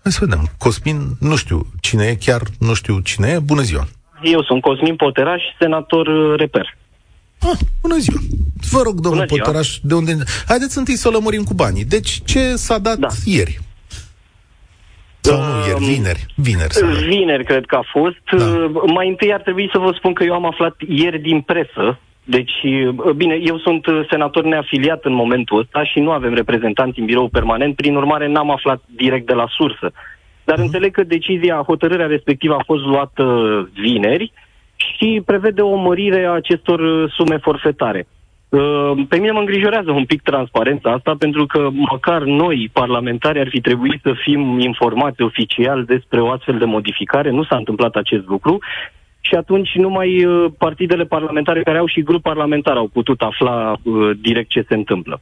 [0.04, 0.50] Hai să vedem.
[0.58, 3.40] Cosmin, nu știu cine e, chiar nu știu cine e.
[3.40, 3.88] Bună ziua!
[4.24, 6.78] Eu sunt Cosmin Poteraș, senator uh, reper.
[7.40, 8.20] Ah, bună ziua!
[8.72, 10.18] Vă rog, domnul Poteraș, de unde...
[10.48, 11.86] Haideți întâi să o lămurim cu banii.
[11.86, 13.08] Deci, ce s-a dat da.
[13.26, 13.60] ieri?
[15.22, 16.26] Sau nu ieri, vineri.
[16.36, 18.24] Vineri, sau vineri cred că a fost.
[18.32, 18.46] Da.
[18.46, 22.00] Uh, mai întâi ar trebui să vă spun că eu am aflat ieri din presă.
[22.24, 27.06] Deci, uh, bine, eu sunt senator neafiliat în momentul ăsta și nu avem reprezentanți în
[27.06, 29.92] birou permanent, prin urmare n-am aflat direct de la sursă.
[30.44, 30.62] Dar uh-huh.
[30.62, 33.24] înțeleg că decizia, hotărârea respectivă a fost luată
[33.74, 34.32] vineri
[34.78, 38.08] și prevede o mărire a acestor uh, sume forfetare.
[38.50, 43.50] Uh, pe mine mă îngrijorează un pic transparența asta, pentru că măcar noi, parlamentari, ar
[43.50, 47.30] fi trebuit să fim informați oficial despre o astfel de modificare.
[47.30, 48.58] Nu s-a întâmplat acest lucru
[49.20, 53.76] și atunci numai uh, partidele parlamentare care au și grup parlamentar au putut afla
[54.22, 55.22] direct ce se întâmplă.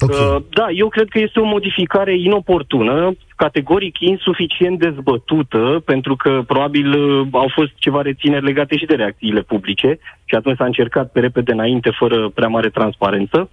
[0.00, 0.36] Okay.
[0.36, 6.88] Uh, da, eu cred că este o modificare inoportună, categoric insuficient dezbătută, pentru că probabil
[6.90, 11.20] uh, au fost ceva rețineri legate și de reacțiile publice și atunci s-a încercat pe
[11.20, 13.50] repede înainte, fără prea mare transparență.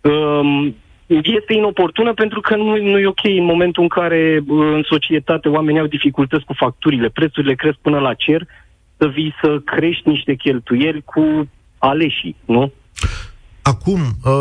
[0.00, 0.74] Um,
[1.22, 5.48] este inoportună pentru că nu, nu e ok în momentul în care uh, în societate
[5.48, 8.46] oamenii au dificultăți cu facturile, prețurile cresc până la cer,
[8.96, 12.72] să vii să crești niște cheltuieli cu aleșii, nu?
[13.62, 14.32] Acum, uh,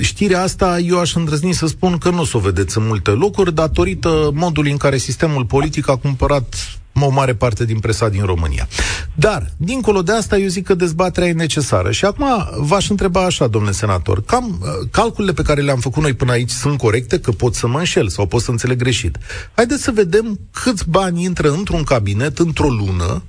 [0.00, 3.10] știrea asta eu aș îndrăzni să spun că nu o să o vedeți în multe
[3.10, 8.24] locuri, datorită modului în care sistemul politic a cumpărat o mare parte din presa din
[8.24, 8.68] România.
[9.14, 11.90] Dar, dincolo de asta, eu zic că dezbaterea e necesară.
[11.90, 12.26] Și acum
[12.56, 16.50] v-aș întreba așa, domnule senator, cam uh, calculele pe care le-am făcut noi până aici
[16.50, 19.18] sunt corecte, că pot să mă înșel sau pot să înțeleg greșit.
[19.54, 23.22] Haideți să vedem câți bani intră într-un cabinet într-o lună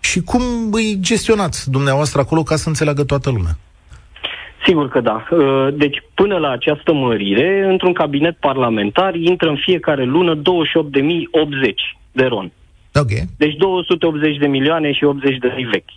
[0.00, 3.58] și cum îi gestionați dumneavoastră acolo ca să înțeleagă toată lumea.
[4.68, 5.26] Sigur că da.
[5.30, 10.42] Uh, deci, până la această mărire, într-un cabinet parlamentar intră în fiecare lună 28.080
[12.12, 12.52] de ron.
[12.94, 13.10] Ok.
[13.36, 15.90] Deci 280 de milioane și 80 de lei vechi.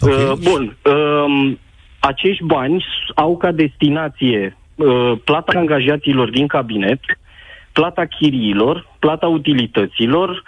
[0.00, 0.24] Okay.
[0.24, 0.76] Uh, bun.
[0.94, 1.58] Um,
[1.98, 2.84] acești bani
[3.14, 7.00] au ca destinație uh, plata angajaților din cabinet,
[7.72, 10.42] plata chiriilor, plata utilităților,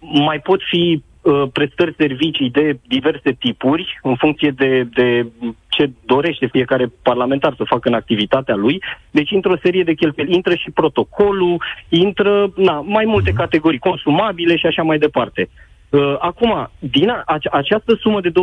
[0.00, 1.09] mai pot fi Uh,
[1.52, 5.26] prestări servicii de diverse tipuri, în funcție de, de
[5.68, 8.82] ce dorește fiecare parlamentar să facă în activitatea lui.
[9.10, 13.38] Deci intră o serie de cheltuieli, intră și protocolul, intră na, mai multe mhm.
[13.38, 15.48] categorii consumabile și așa mai departe.
[15.88, 18.34] Uh, acum, din a, această sumă de 28.080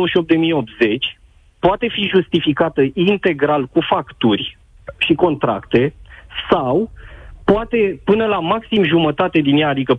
[1.58, 4.58] poate fi justificată integral cu facturi
[4.98, 5.94] și contracte
[6.50, 6.90] sau
[7.52, 9.98] poate până la maxim jumătate din ea, adică 14.040,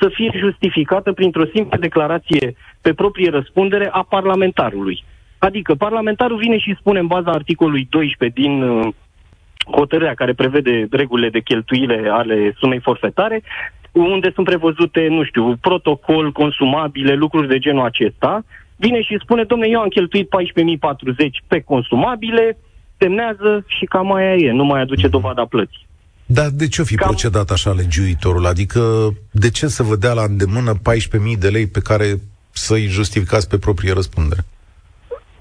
[0.00, 5.04] să fie justificată printr-o simplă declarație pe proprie răspundere a parlamentarului.
[5.38, 8.88] Adică parlamentarul vine și spune în baza articolului 12 din uh,
[9.70, 13.42] hotărârea care prevede regulile de cheltuire ale sumei forfetare,
[13.92, 18.44] unde sunt prevăzute, nu știu, protocol, consumabile, lucruri de genul acesta,
[18.76, 22.58] vine și spune, domne, eu am cheltuit 14.040 pe consumabile,
[22.98, 25.85] semnează și cam aia e, nu mai aduce dovada plății.
[26.26, 27.08] Dar de ce o fi Cam...
[27.08, 28.46] procedat așa legiuitorul?
[28.46, 33.48] Adică de ce să vă dea la îndemână 14.000 de lei pe care să-i justificați
[33.48, 34.44] pe proprie răspundere?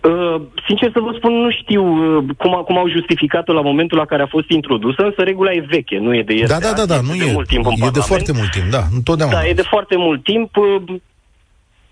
[0.10, 4.06] Uh, sincer să vă spun, nu știu uh, cum, cum au justificat-o la momentul la
[4.06, 6.50] care a fost introdusă, însă regula e veche, nu e de ieri.
[6.50, 7.32] Da, da, da, da, nu de e.
[7.32, 9.36] Mult timp e de foarte mult timp, da, întotdeauna.
[9.36, 10.56] Da, e de foarte mult timp.
[10.56, 10.96] Uh,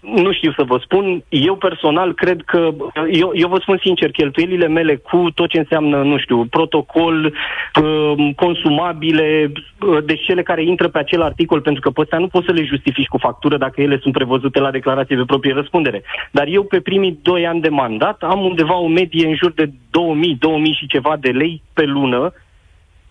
[0.04, 1.24] nu știu să vă spun.
[1.30, 2.70] Eu personal cred că,
[3.12, 8.30] eu, eu vă spun sincer, cheltuielile mele cu tot ce înseamnă, nu știu, protocol, uh,
[8.36, 12.46] consumabile, uh, deci cele care intră pe acel articol, pentru că pe ăsta nu poți
[12.46, 16.04] să le justifici cu factură dacă ele sunt prevăzute la declarație de proprie răspundere.
[16.32, 19.70] Dar eu pe primii doi ani de mandat am undeva o medie în jur de
[19.92, 22.34] 2000, 2000 și ceva de lei pe lună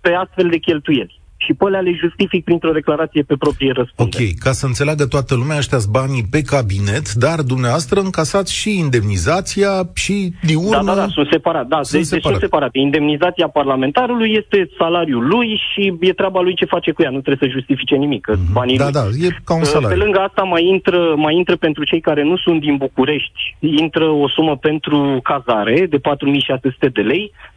[0.00, 4.24] pe astfel de cheltuieli și pe alea le justific printr-o declarație pe proprie răspundere.
[4.24, 9.72] Ok, ca să înțeleagă toată lumea, ăștia banii pe cabinet, dar dumneavoastră încasați și indemnizația
[9.94, 10.76] și diurnă...
[10.76, 11.66] Da, da, da, sunt separat.
[11.66, 12.38] Da, sunt, deci, separat.
[12.38, 12.78] sunt separate.
[12.78, 17.10] Indemnizația parlamentarului este salariul lui și e treaba lui ce face cu ea.
[17.10, 18.26] Nu trebuie să justifice nimic.
[18.30, 18.52] Mm-hmm.
[18.52, 18.92] Banii da, lui.
[18.92, 19.96] da, e ca un salariu.
[19.96, 24.04] Pe lângă asta mai intră, mai intră pentru cei care nu sunt din București, intră
[24.04, 27.52] o sumă pentru cazare de 4600 de lei, Uh,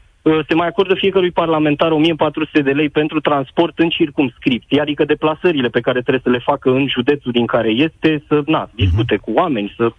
[0.47, 5.79] se mai acordă fiecărui parlamentar 1400 de lei pentru transport în circumscripție, adică deplasările pe
[5.79, 9.73] care trebuie să le facă în județul din care este, să na, discute cu oameni,
[9.77, 9.91] să...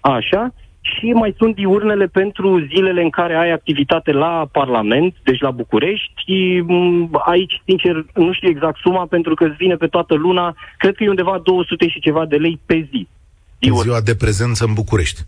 [0.00, 0.54] Așa.
[0.80, 6.60] Și mai sunt diurnele pentru zilele în care ai activitate la Parlament, deci la București.
[6.60, 10.94] Mm, aici, sincer, nu știu exact suma, pentru că îți vine pe toată luna, cred
[10.94, 13.08] că e undeva 200 și ceva de lei pe zi.
[13.58, 13.82] Diurn.
[13.82, 15.20] Ziua de prezență în București.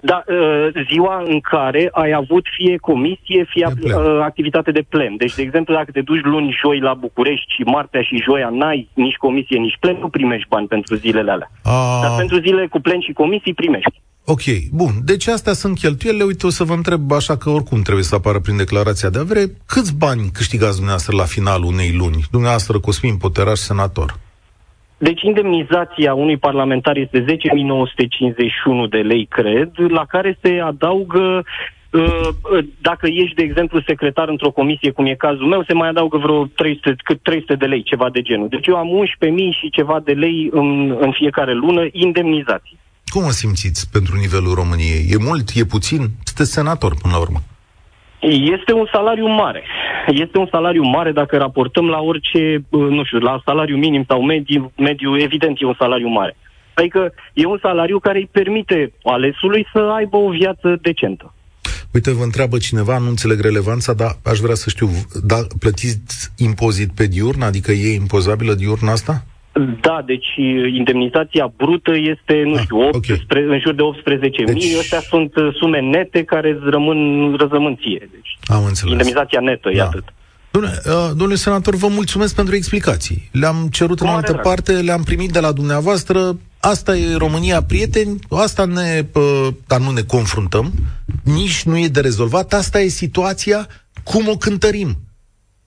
[0.00, 5.16] Da, uh, ziua în care ai avut fie comisie, fie de uh, activitate de plen.
[5.16, 8.88] Deci, de exemplu, dacă te duci luni, joi la București și marțea și joia n-ai
[8.94, 11.50] nici comisie, nici plen, nu primești bani pentru zilele alea.
[11.62, 12.00] A...
[12.02, 14.00] Dar pentru zile cu plen și comisii primești.
[14.24, 14.90] Ok, bun.
[15.04, 16.24] Deci astea sunt cheltuielile.
[16.24, 19.46] Uite, o să vă întreb așa că oricum trebuie să apară prin declarația de avere.
[19.66, 22.24] Câți bani câștigați dumneavoastră la finalul unei luni?
[22.30, 24.18] Dumneavoastră, Cosmin Poteraș, senator.
[24.98, 27.26] Deci indemnizația unui parlamentar este 10.951
[28.90, 31.44] de lei, cred, la care se adaugă
[31.90, 32.28] uh,
[32.80, 36.46] dacă ești, de exemplu, secretar într-o comisie, cum e cazul meu, se mai adaugă vreo
[36.46, 38.48] 300, cât 300 de lei, ceva de genul.
[38.48, 42.78] Deci eu am 11.000 și ceva de lei în, în fiecare lună indemnizații.
[43.06, 45.06] Cum o simțiți pentru nivelul României?
[45.10, 45.48] E mult?
[45.54, 46.00] E puțin?
[46.24, 47.38] Sunteți senator până la urmă.
[48.54, 49.62] Este un salariu mare.
[50.06, 54.72] Este un salariu mare dacă raportăm la orice, nu știu, la salariu minim sau mediu,
[54.76, 56.36] mediu evident e un salariu mare.
[56.74, 61.34] Adică e un salariu care îi permite alesului să aibă o viață decentă.
[61.92, 64.88] Uite, vă întreabă cineva, nu înțeleg relevanța, dar aș vrea să știu,
[65.24, 69.24] da, plătiți impozit pe diurn, adică e impozabilă diurna asta?
[69.80, 70.26] Da, deci
[70.74, 73.42] indemnizația brută este, nu ah, știu, 18, okay.
[73.42, 73.82] în jur de
[74.42, 74.44] 18.000.
[74.44, 74.74] Deci...
[74.78, 76.98] Astea sunt uh, sume nete care îți rămân,
[77.38, 78.08] răzămân ție.
[78.10, 78.90] Deci, Am înțeles.
[78.90, 79.76] Indemnizația netă, da.
[79.76, 80.04] e atât.
[80.50, 83.28] Domnule, uh, domnule senator, vă mulțumesc pentru explicații.
[83.32, 84.44] Le-am cerut Cum în altă drag.
[84.44, 86.38] parte, le-am primit de la dumneavoastră.
[86.60, 90.72] Asta e România, prieteni, asta ne, uh, dar nu ne confruntăm,
[91.24, 93.66] nici nu e de rezolvat, asta e situația,
[94.04, 94.96] cum o cântărim.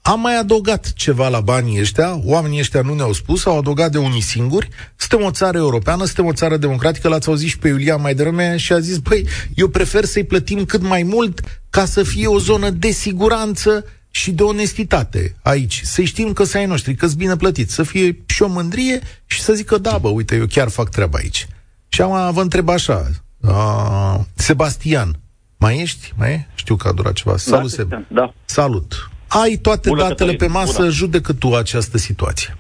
[0.09, 3.97] Am mai adăugat ceva la banii ăștia, oamenii ăștia nu ne-au spus, au adăugat de
[3.97, 4.69] unii singuri.
[4.95, 8.57] Suntem o țară europeană, suntem o țară democratică, l-ați auzit și pe Iulia mai devreme
[8.57, 12.39] și a zis, băi, eu prefer să-i plătim cât mai mult ca să fie o
[12.39, 15.81] zonă de siguranță și de onestitate aici.
[15.83, 19.41] Să știm că să ai noștri, că bine plătit, să fie și o mândrie și
[19.41, 21.47] să zică, da, bă, uite, eu chiar fac treaba aici.
[21.87, 25.19] Și am vă întreb așa, uh, Sebastian,
[25.57, 26.13] mai ești?
[26.17, 26.47] Mai e?
[26.55, 27.37] Știu că a durat ceva.
[27.37, 28.05] Salut, da, Seb.
[28.07, 28.33] Da.
[28.45, 29.09] Salut.
[29.29, 30.91] Ai toate Bună datele pe masă, Bună.
[30.91, 32.53] judecă tu această situație.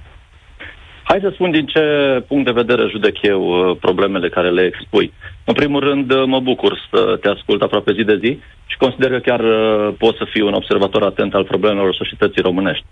[1.03, 1.83] Hai să spun din ce
[2.27, 5.13] punct de vedere judec eu uh, problemele care le expui.
[5.43, 9.09] În primul rând, uh, mă bucur să te ascult aproape zi de zi și consider
[9.11, 12.85] că chiar uh, pot să fiu un observator atent al problemelor societății românești.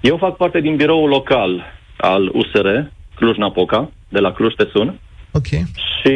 [0.00, 1.64] Eu fac parte din biroul local
[1.96, 2.68] al USR,
[3.14, 5.00] Cluj-Napoca, de la Cluj te sun.
[5.32, 5.46] Ok.
[6.00, 6.14] Și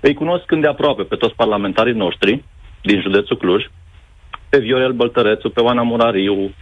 [0.00, 2.44] îi cunosc când de aproape pe toți parlamentarii noștri
[2.82, 3.64] din județul Cluj,
[4.52, 6.54] pe Viorel Băltărețu, pe Oana Murariu,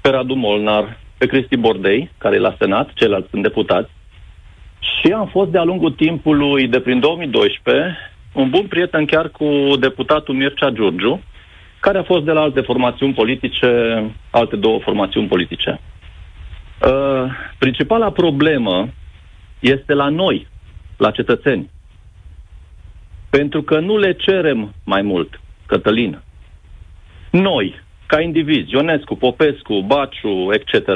[0.00, 3.90] pe Radu Molnar, pe Cristi Bordei, care e la Senat, ceilalți sunt deputați.
[4.80, 7.96] Și am fost de-a lungul timpului, de prin 2012,
[8.32, 9.46] un bun prieten chiar cu
[9.78, 11.22] deputatul Mircea Giurgiu,
[11.80, 13.70] care a fost de la alte formațiuni politice,
[14.30, 15.80] alte două formațiuni politice.
[16.82, 17.24] Uh,
[17.58, 18.88] principala problemă
[19.58, 20.46] este la noi,
[20.96, 21.70] la cetățeni.
[23.30, 26.18] Pentru că nu le cerem mai mult, Cătălin.
[27.30, 30.86] Noi, ca indivizi, Ionescu, Popescu, Baciu, etc.,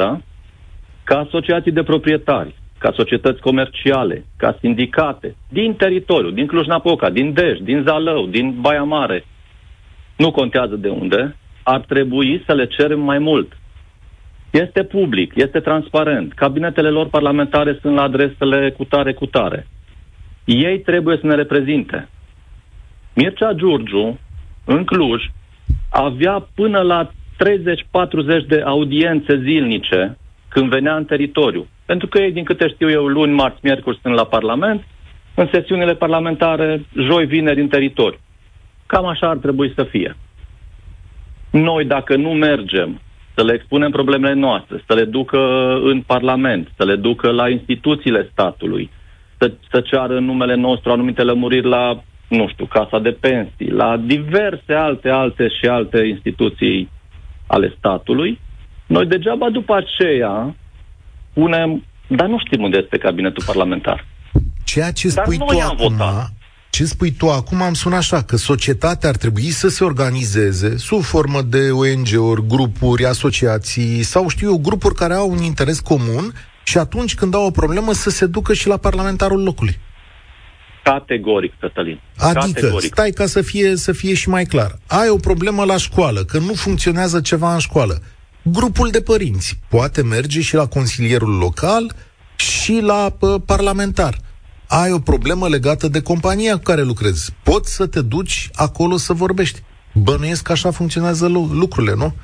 [1.05, 7.59] ca asociații de proprietari, ca societăți comerciale, ca sindicate, din teritoriu, din Cluj-Napoca, din Dej,
[7.59, 9.25] din Zalău, din Baia Mare,
[10.17, 13.57] nu contează de unde, ar trebui să le cerem mai mult.
[14.51, 19.67] Este public, este transparent, cabinetele lor parlamentare sunt la adresele cu tare, cu tare.
[20.45, 22.09] Ei trebuie să ne reprezinte.
[23.15, 24.19] Mircea Giurgiu,
[24.65, 25.23] în Cluj,
[25.91, 30.19] avea până la 30-40 de audiențe zilnice
[30.49, 31.67] când venea în teritoriu.
[31.85, 34.85] Pentru că ei, din câte știu eu, luni, marți, miercuri sunt la Parlament,
[35.35, 38.19] în sesiunile parlamentare, joi, vineri, în teritoriu.
[38.87, 40.17] Cam așa ar trebui să fie.
[41.51, 43.01] Noi, dacă nu mergem
[43.35, 45.39] să le expunem problemele noastre, să le ducă
[45.83, 48.91] în Parlament, să le ducă la instituțiile statului,
[49.39, 52.03] să, să ceară în numele nostru anumite lămuriri la,
[52.37, 56.91] nu știu, Casa de Pensii, la diverse alte, alte și alte instituții
[57.47, 58.41] ale statului,
[58.87, 60.55] noi degeaba după aceea
[61.33, 64.07] punem, dar nu știm unde este cabinetul parlamentar.
[64.65, 66.33] Ceea ce spui tu acum, votat.
[66.71, 71.03] ce spui tu acum, am sunat așa, că societatea ar trebui să se organizeze sub
[71.03, 76.33] formă de ONG-uri, grupuri, asociații sau știu eu, grupuri care au un interes comun
[76.65, 79.79] și atunci când au o problemă să se ducă și la parlamentarul locului.
[80.83, 82.01] Categoric, Cătălin.
[82.19, 82.93] Adică, Categoric.
[82.93, 84.79] stai ca să fie, să fie și mai clar.
[84.87, 88.03] Ai o problemă la școală, că nu funcționează ceva în școală.
[88.43, 91.93] Grupul de părinți poate merge și la consilierul local
[92.37, 94.15] și la uh, parlamentar.
[94.69, 97.35] Ai o problemă legată de compania cu care lucrezi.
[97.43, 99.61] Poți să te duci acolo să vorbești.
[99.95, 102.15] Bănuiesc că așa funcționează lucrurile, nu?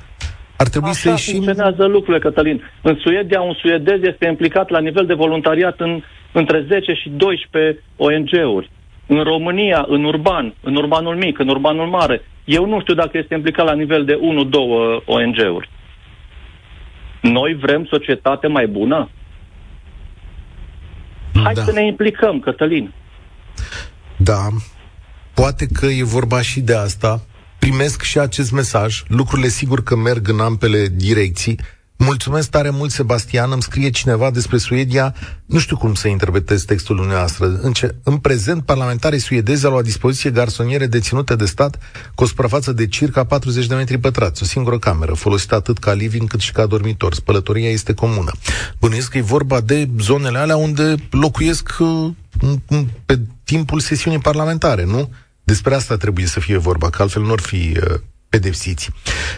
[0.57, 1.33] Ar trebui Așa să ieșim...
[1.33, 2.61] funcționează lucrurile, Cătălin.
[2.81, 7.83] În Suedia, un suedez este implicat la nivel de voluntariat în, între 10 și 12
[7.97, 8.69] ONG-uri.
[9.07, 12.21] În România, în urban, în urbanul mic, în urbanul mare.
[12.45, 14.19] Eu nu știu dacă este implicat la nivel de 1-2
[15.05, 15.69] ONG-uri.
[17.21, 19.09] Noi vrem societate mai bună?
[21.43, 21.63] Hai da.
[21.63, 22.93] să ne implicăm, Cătălin.
[24.17, 24.47] Da,
[25.33, 27.21] poate că e vorba și de asta,
[27.59, 29.03] primesc și acest mesaj.
[29.07, 31.59] Lucrurile sigur că merg în ambele direcții.
[32.05, 33.51] Mulțumesc tare mult, Sebastian.
[33.51, 35.15] Îmi scrie cineva despre Suedia.
[35.45, 37.59] Nu știu cum să interpretez textul dumneavoastră.
[37.61, 41.77] În, ce, în prezent, parlamentarii suedezi au la dispoziție garsoniere deținute de stat
[42.15, 45.93] cu o suprafață de circa 40 de metri pătrați, o singură cameră, folosită atât ca
[45.93, 47.13] living cât și ca dormitor.
[47.13, 48.31] Spălătoria este comună.
[48.79, 52.11] Bănuiesc că e vorba de zonele alea unde locuiesc uh,
[53.05, 55.11] pe timpul sesiunii parlamentare, nu?
[55.43, 57.99] Despre asta trebuie să fie vorba, că altfel nu ar fi uh,
[58.29, 58.89] pedepsiți.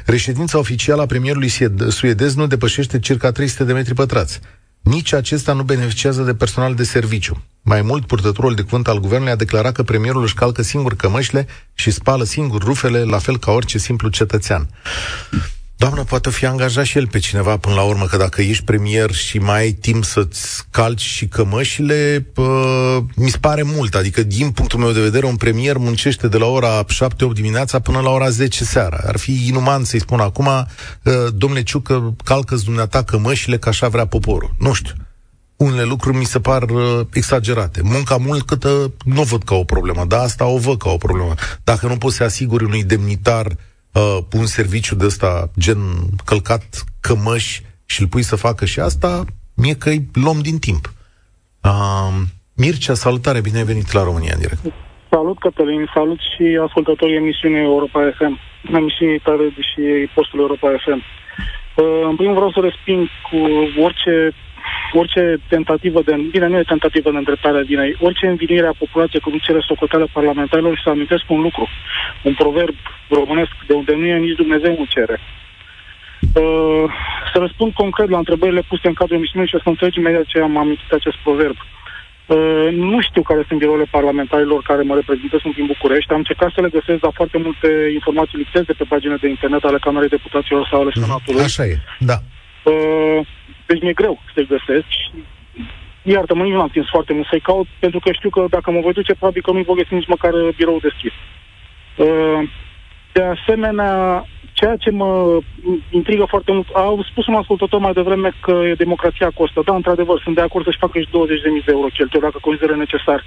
[0.06, 1.52] Reședința oficială a premierului
[1.90, 4.40] suedez nu depășește circa 300 de metri pătrați.
[4.82, 7.44] Nici acesta nu beneficiază de personal de serviciu.
[7.62, 11.48] Mai mult, purtătorul de cuvânt al guvernului a declarat că premierul își calcă singur cămășile
[11.74, 14.70] și spală singur rufele, la fel ca orice simplu cetățean.
[15.82, 19.12] Doamnă, poate fi angajat și el pe cineva până la urmă, că dacă ești premier
[19.12, 22.44] și mai ai timp să-ți calci și cămășile, pă,
[23.16, 23.96] mi se pare mult.
[23.96, 26.86] Adică, din punctul meu de vedere, un premier muncește de la ora 7-8
[27.34, 29.00] dimineața până la ora 10 seara.
[29.06, 30.50] Ar fi inuman să-i spun acum,
[31.34, 34.56] domnule Ciucă, calcă-ți dumneata cămășile, că așa vrea poporul.
[34.60, 34.94] Nu știu.
[35.56, 37.82] Unele lucruri mi se par uh, exagerate.
[37.84, 40.98] Munca mult câtă nu o văd ca o problemă, dar asta o văd ca o
[40.98, 41.34] problemă.
[41.64, 43.54] Dacă nu poți să asiguri unui demnitar uh,
[43.94, 45.78] uh, un serviciu de ăsta, gen
[46.26, 49.26] călcat cămăși și îl pui să facă și asta,
[49.56, 50.94] mie că îi luăm din timp.
[51.64, 52.14] Uh,
[52.56, 54.62] Mircea, salutare, bine ai venit la România în direct.
[55.10, 58.40] Salut, Cătălin, salut și ascultătorii emisiunii Europa FM,
[58.80, 59.82] emisiunii tale și
[60.16, 61.02] postul Europa FM.
[61.02, 63.40] Uh, în primul vreau să resping cu
[63.86, 64.16] orice
[64.98, 69.22] orice tentativă de, bine, nu e tentativă de îndreptare a vinei, orice învinire a populației
[69.22, 71.68] cum cere socoteală parlamentarilor și să amintesc un lucru,
[72.24, 72.76] un proverb
[73.10, 75.20] românesc de unde nu e nici Dumnezeu nu cere.
[76.22, 76.86] Uh,
[77.32, 80.40] să răspund concret la întrebările puse în cadrul emisiunii și o să înțelegi imediat ce
[80.40, 81.56] am amintit acest proverb.
[82.26, 86.12] Uh, nu știu care sunt birourile parlamentarilor care mă reprezintă, sunt din București.
[86.12, 89.64] Am încercat să le găsesc, dar foarte multe informații lipsesc de pe pagina de internet
[89.64, 91.02] ale Camerei Deputaților sau ale mhm.
[91.04, 91.42] Senatului.
[91.42, 92.18] Așa e, da.
[92.64, 93.20] Uh,
[93.72, 95.12] deci mi-e greu să-i găsesc și
[96.04, 98.80] iartă-mă, nici nu am timp foarte mult să-i caut, pentru că știu că dacă mă
[98.80, 101.14] voi duce, probabil că nu-i voi găsi nici măcar birou deschis.
[101.98, 102.50] Uh,
[103.12, 105.40] de asemenea, ceea ce mă
[105.90, 109.62] intrigă foarte mult, au spus un ascultător mai devreme că democrația costă.
[109.66, 111.12] Da, într-adevăr, sunt de acord să-și facă și 20.000
[111.66, 113.24] de euro cheltuieli dacă consideră necesar,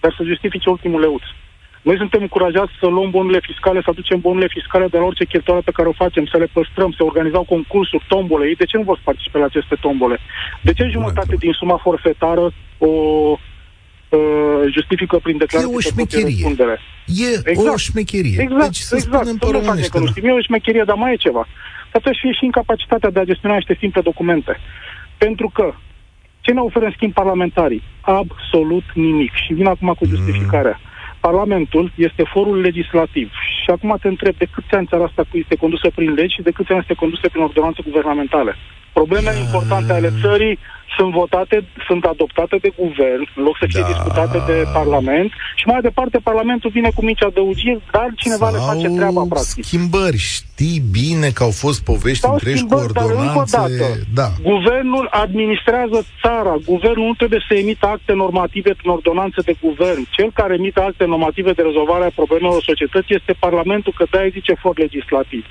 [0.00, 1.22] dar să justifice ultimul leuț.
[1.88, 5.62] Noi suntem încurajați să luăm bonurile fiscale, să aducem bonurile fiscale de la orice cheltuială
[5.64, 8.46] pe care o facem, să le păstrăm, să organizăm concursuri, tombole.
[8.46, 10.16] Ei de ce nu vor să participe la aceste tombole?
[10.62, 12.44] De ce jumătate din suma forfetară
[12.78, 16.46] o uh, justifică prin declarație e o șmecherie.
[17.06, 17.74] E exact.
[17.74, 18.38] o șmecherie.
[18.40, 19.26] Exact, deci să exact.
[19.26, 20.24] Spunem să nu face că nu știm.
[20.24, 21.46] E o șmecherie, dar mai e ceva.
[21.90, 24.52] Trebuie fie și incapacitatea de a gestiona niște simple documente.
[25.18, 25.74] Pentru că
[26.40, 27.82] ce ne oferă în schimb parlamentarii?
[28.00, 29.32] Absolut nimic.
[29.34, 30.76] Și vin acum cu justificarea.
[30.80, 30.86] Mm.
[31.28, 33.28] Parlamentul este forul legislativ.
[33.62, 36.50] Și acum te întreb de câți ani țara asta este condusă prin legi și de
[36.50, 38.52] câți ani este condusă prin ordonanțe guvernamentale.
[39.00, 40.58] Problemele importante ale țării
[40.96, 41.56] sunt votate,
[41.88, 43.86] sunt adoptate de guvern, în loc să fie da.
[43.92, 45.30] discutate de Parlament
[45.60, 49.64] și mai departe Parlamentul vine cu mici adăugiri, dar cineva Sau le face treaba practic.
[49.64, 50.16] schimbări.
[50.16, 53.14] Știi bine că au fost povești Sau întregi cu ordonanțe.
[53.14, 53.86] Dar încă o dată,
[54.20, 54.28] da.
[54.52, 56.54] Guvernul administrează țara.
[56.72, 60.02] Guvernul nu trebuie să emită acte normative prin ordonanțe de guvern.
[60.16, 64.52] Cel care emită acte normative de rezolvare a problemelor societății este Parlamentul, că da, zice
[64.62, 65.44] for legislativ.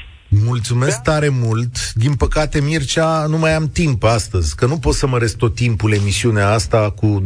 [0.43, 1.11] Mulțumesc da?
[1.11, 1.93] tare mult.
[1.93, 5.55] Din păcate, Mircea, nu mai am timp astăzi, că nu pot să mă rest tot
[5.55, 7.23] timpul emisiunea asta cu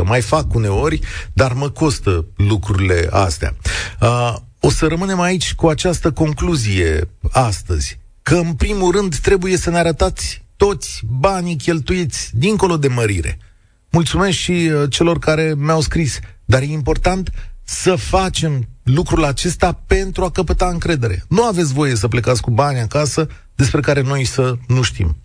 [0.00, 0.04] 25%.
[0.04, 1.00] Mai fac uneori,
[1.32, 3.54] dar mă costă lucrurile astea.
[4.00, 9.70] Uh, o să rămânem aici cu această concluzie astăzi, că în primul rând trebuie să
[9.70, 13.38] ne arătați toți banii cheltuiți dincolo de mărire.
[13.90, 17.30] Mulțumesc și uh, celor care mi-au scris, dar e important
[17.64, 21.24] să facem lucrul acesta pentru a căpăta încredere.
[21.28, 25.16] Nu aveți voie să plecați cu bani acasă despre care noi să nu știm.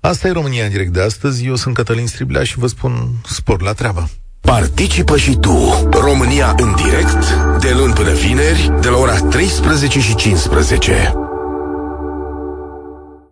[0.00, 1.46] Asta e România în direct de astăzi.
[1.46, 4.08] Eu sunt Cătălin Striblea și vă spun spor la treabă.
[4.40, 10.14] Participă și tu, România în direct, de luni până vineri, de la ora 13 și
[10.14, 11.23] 15.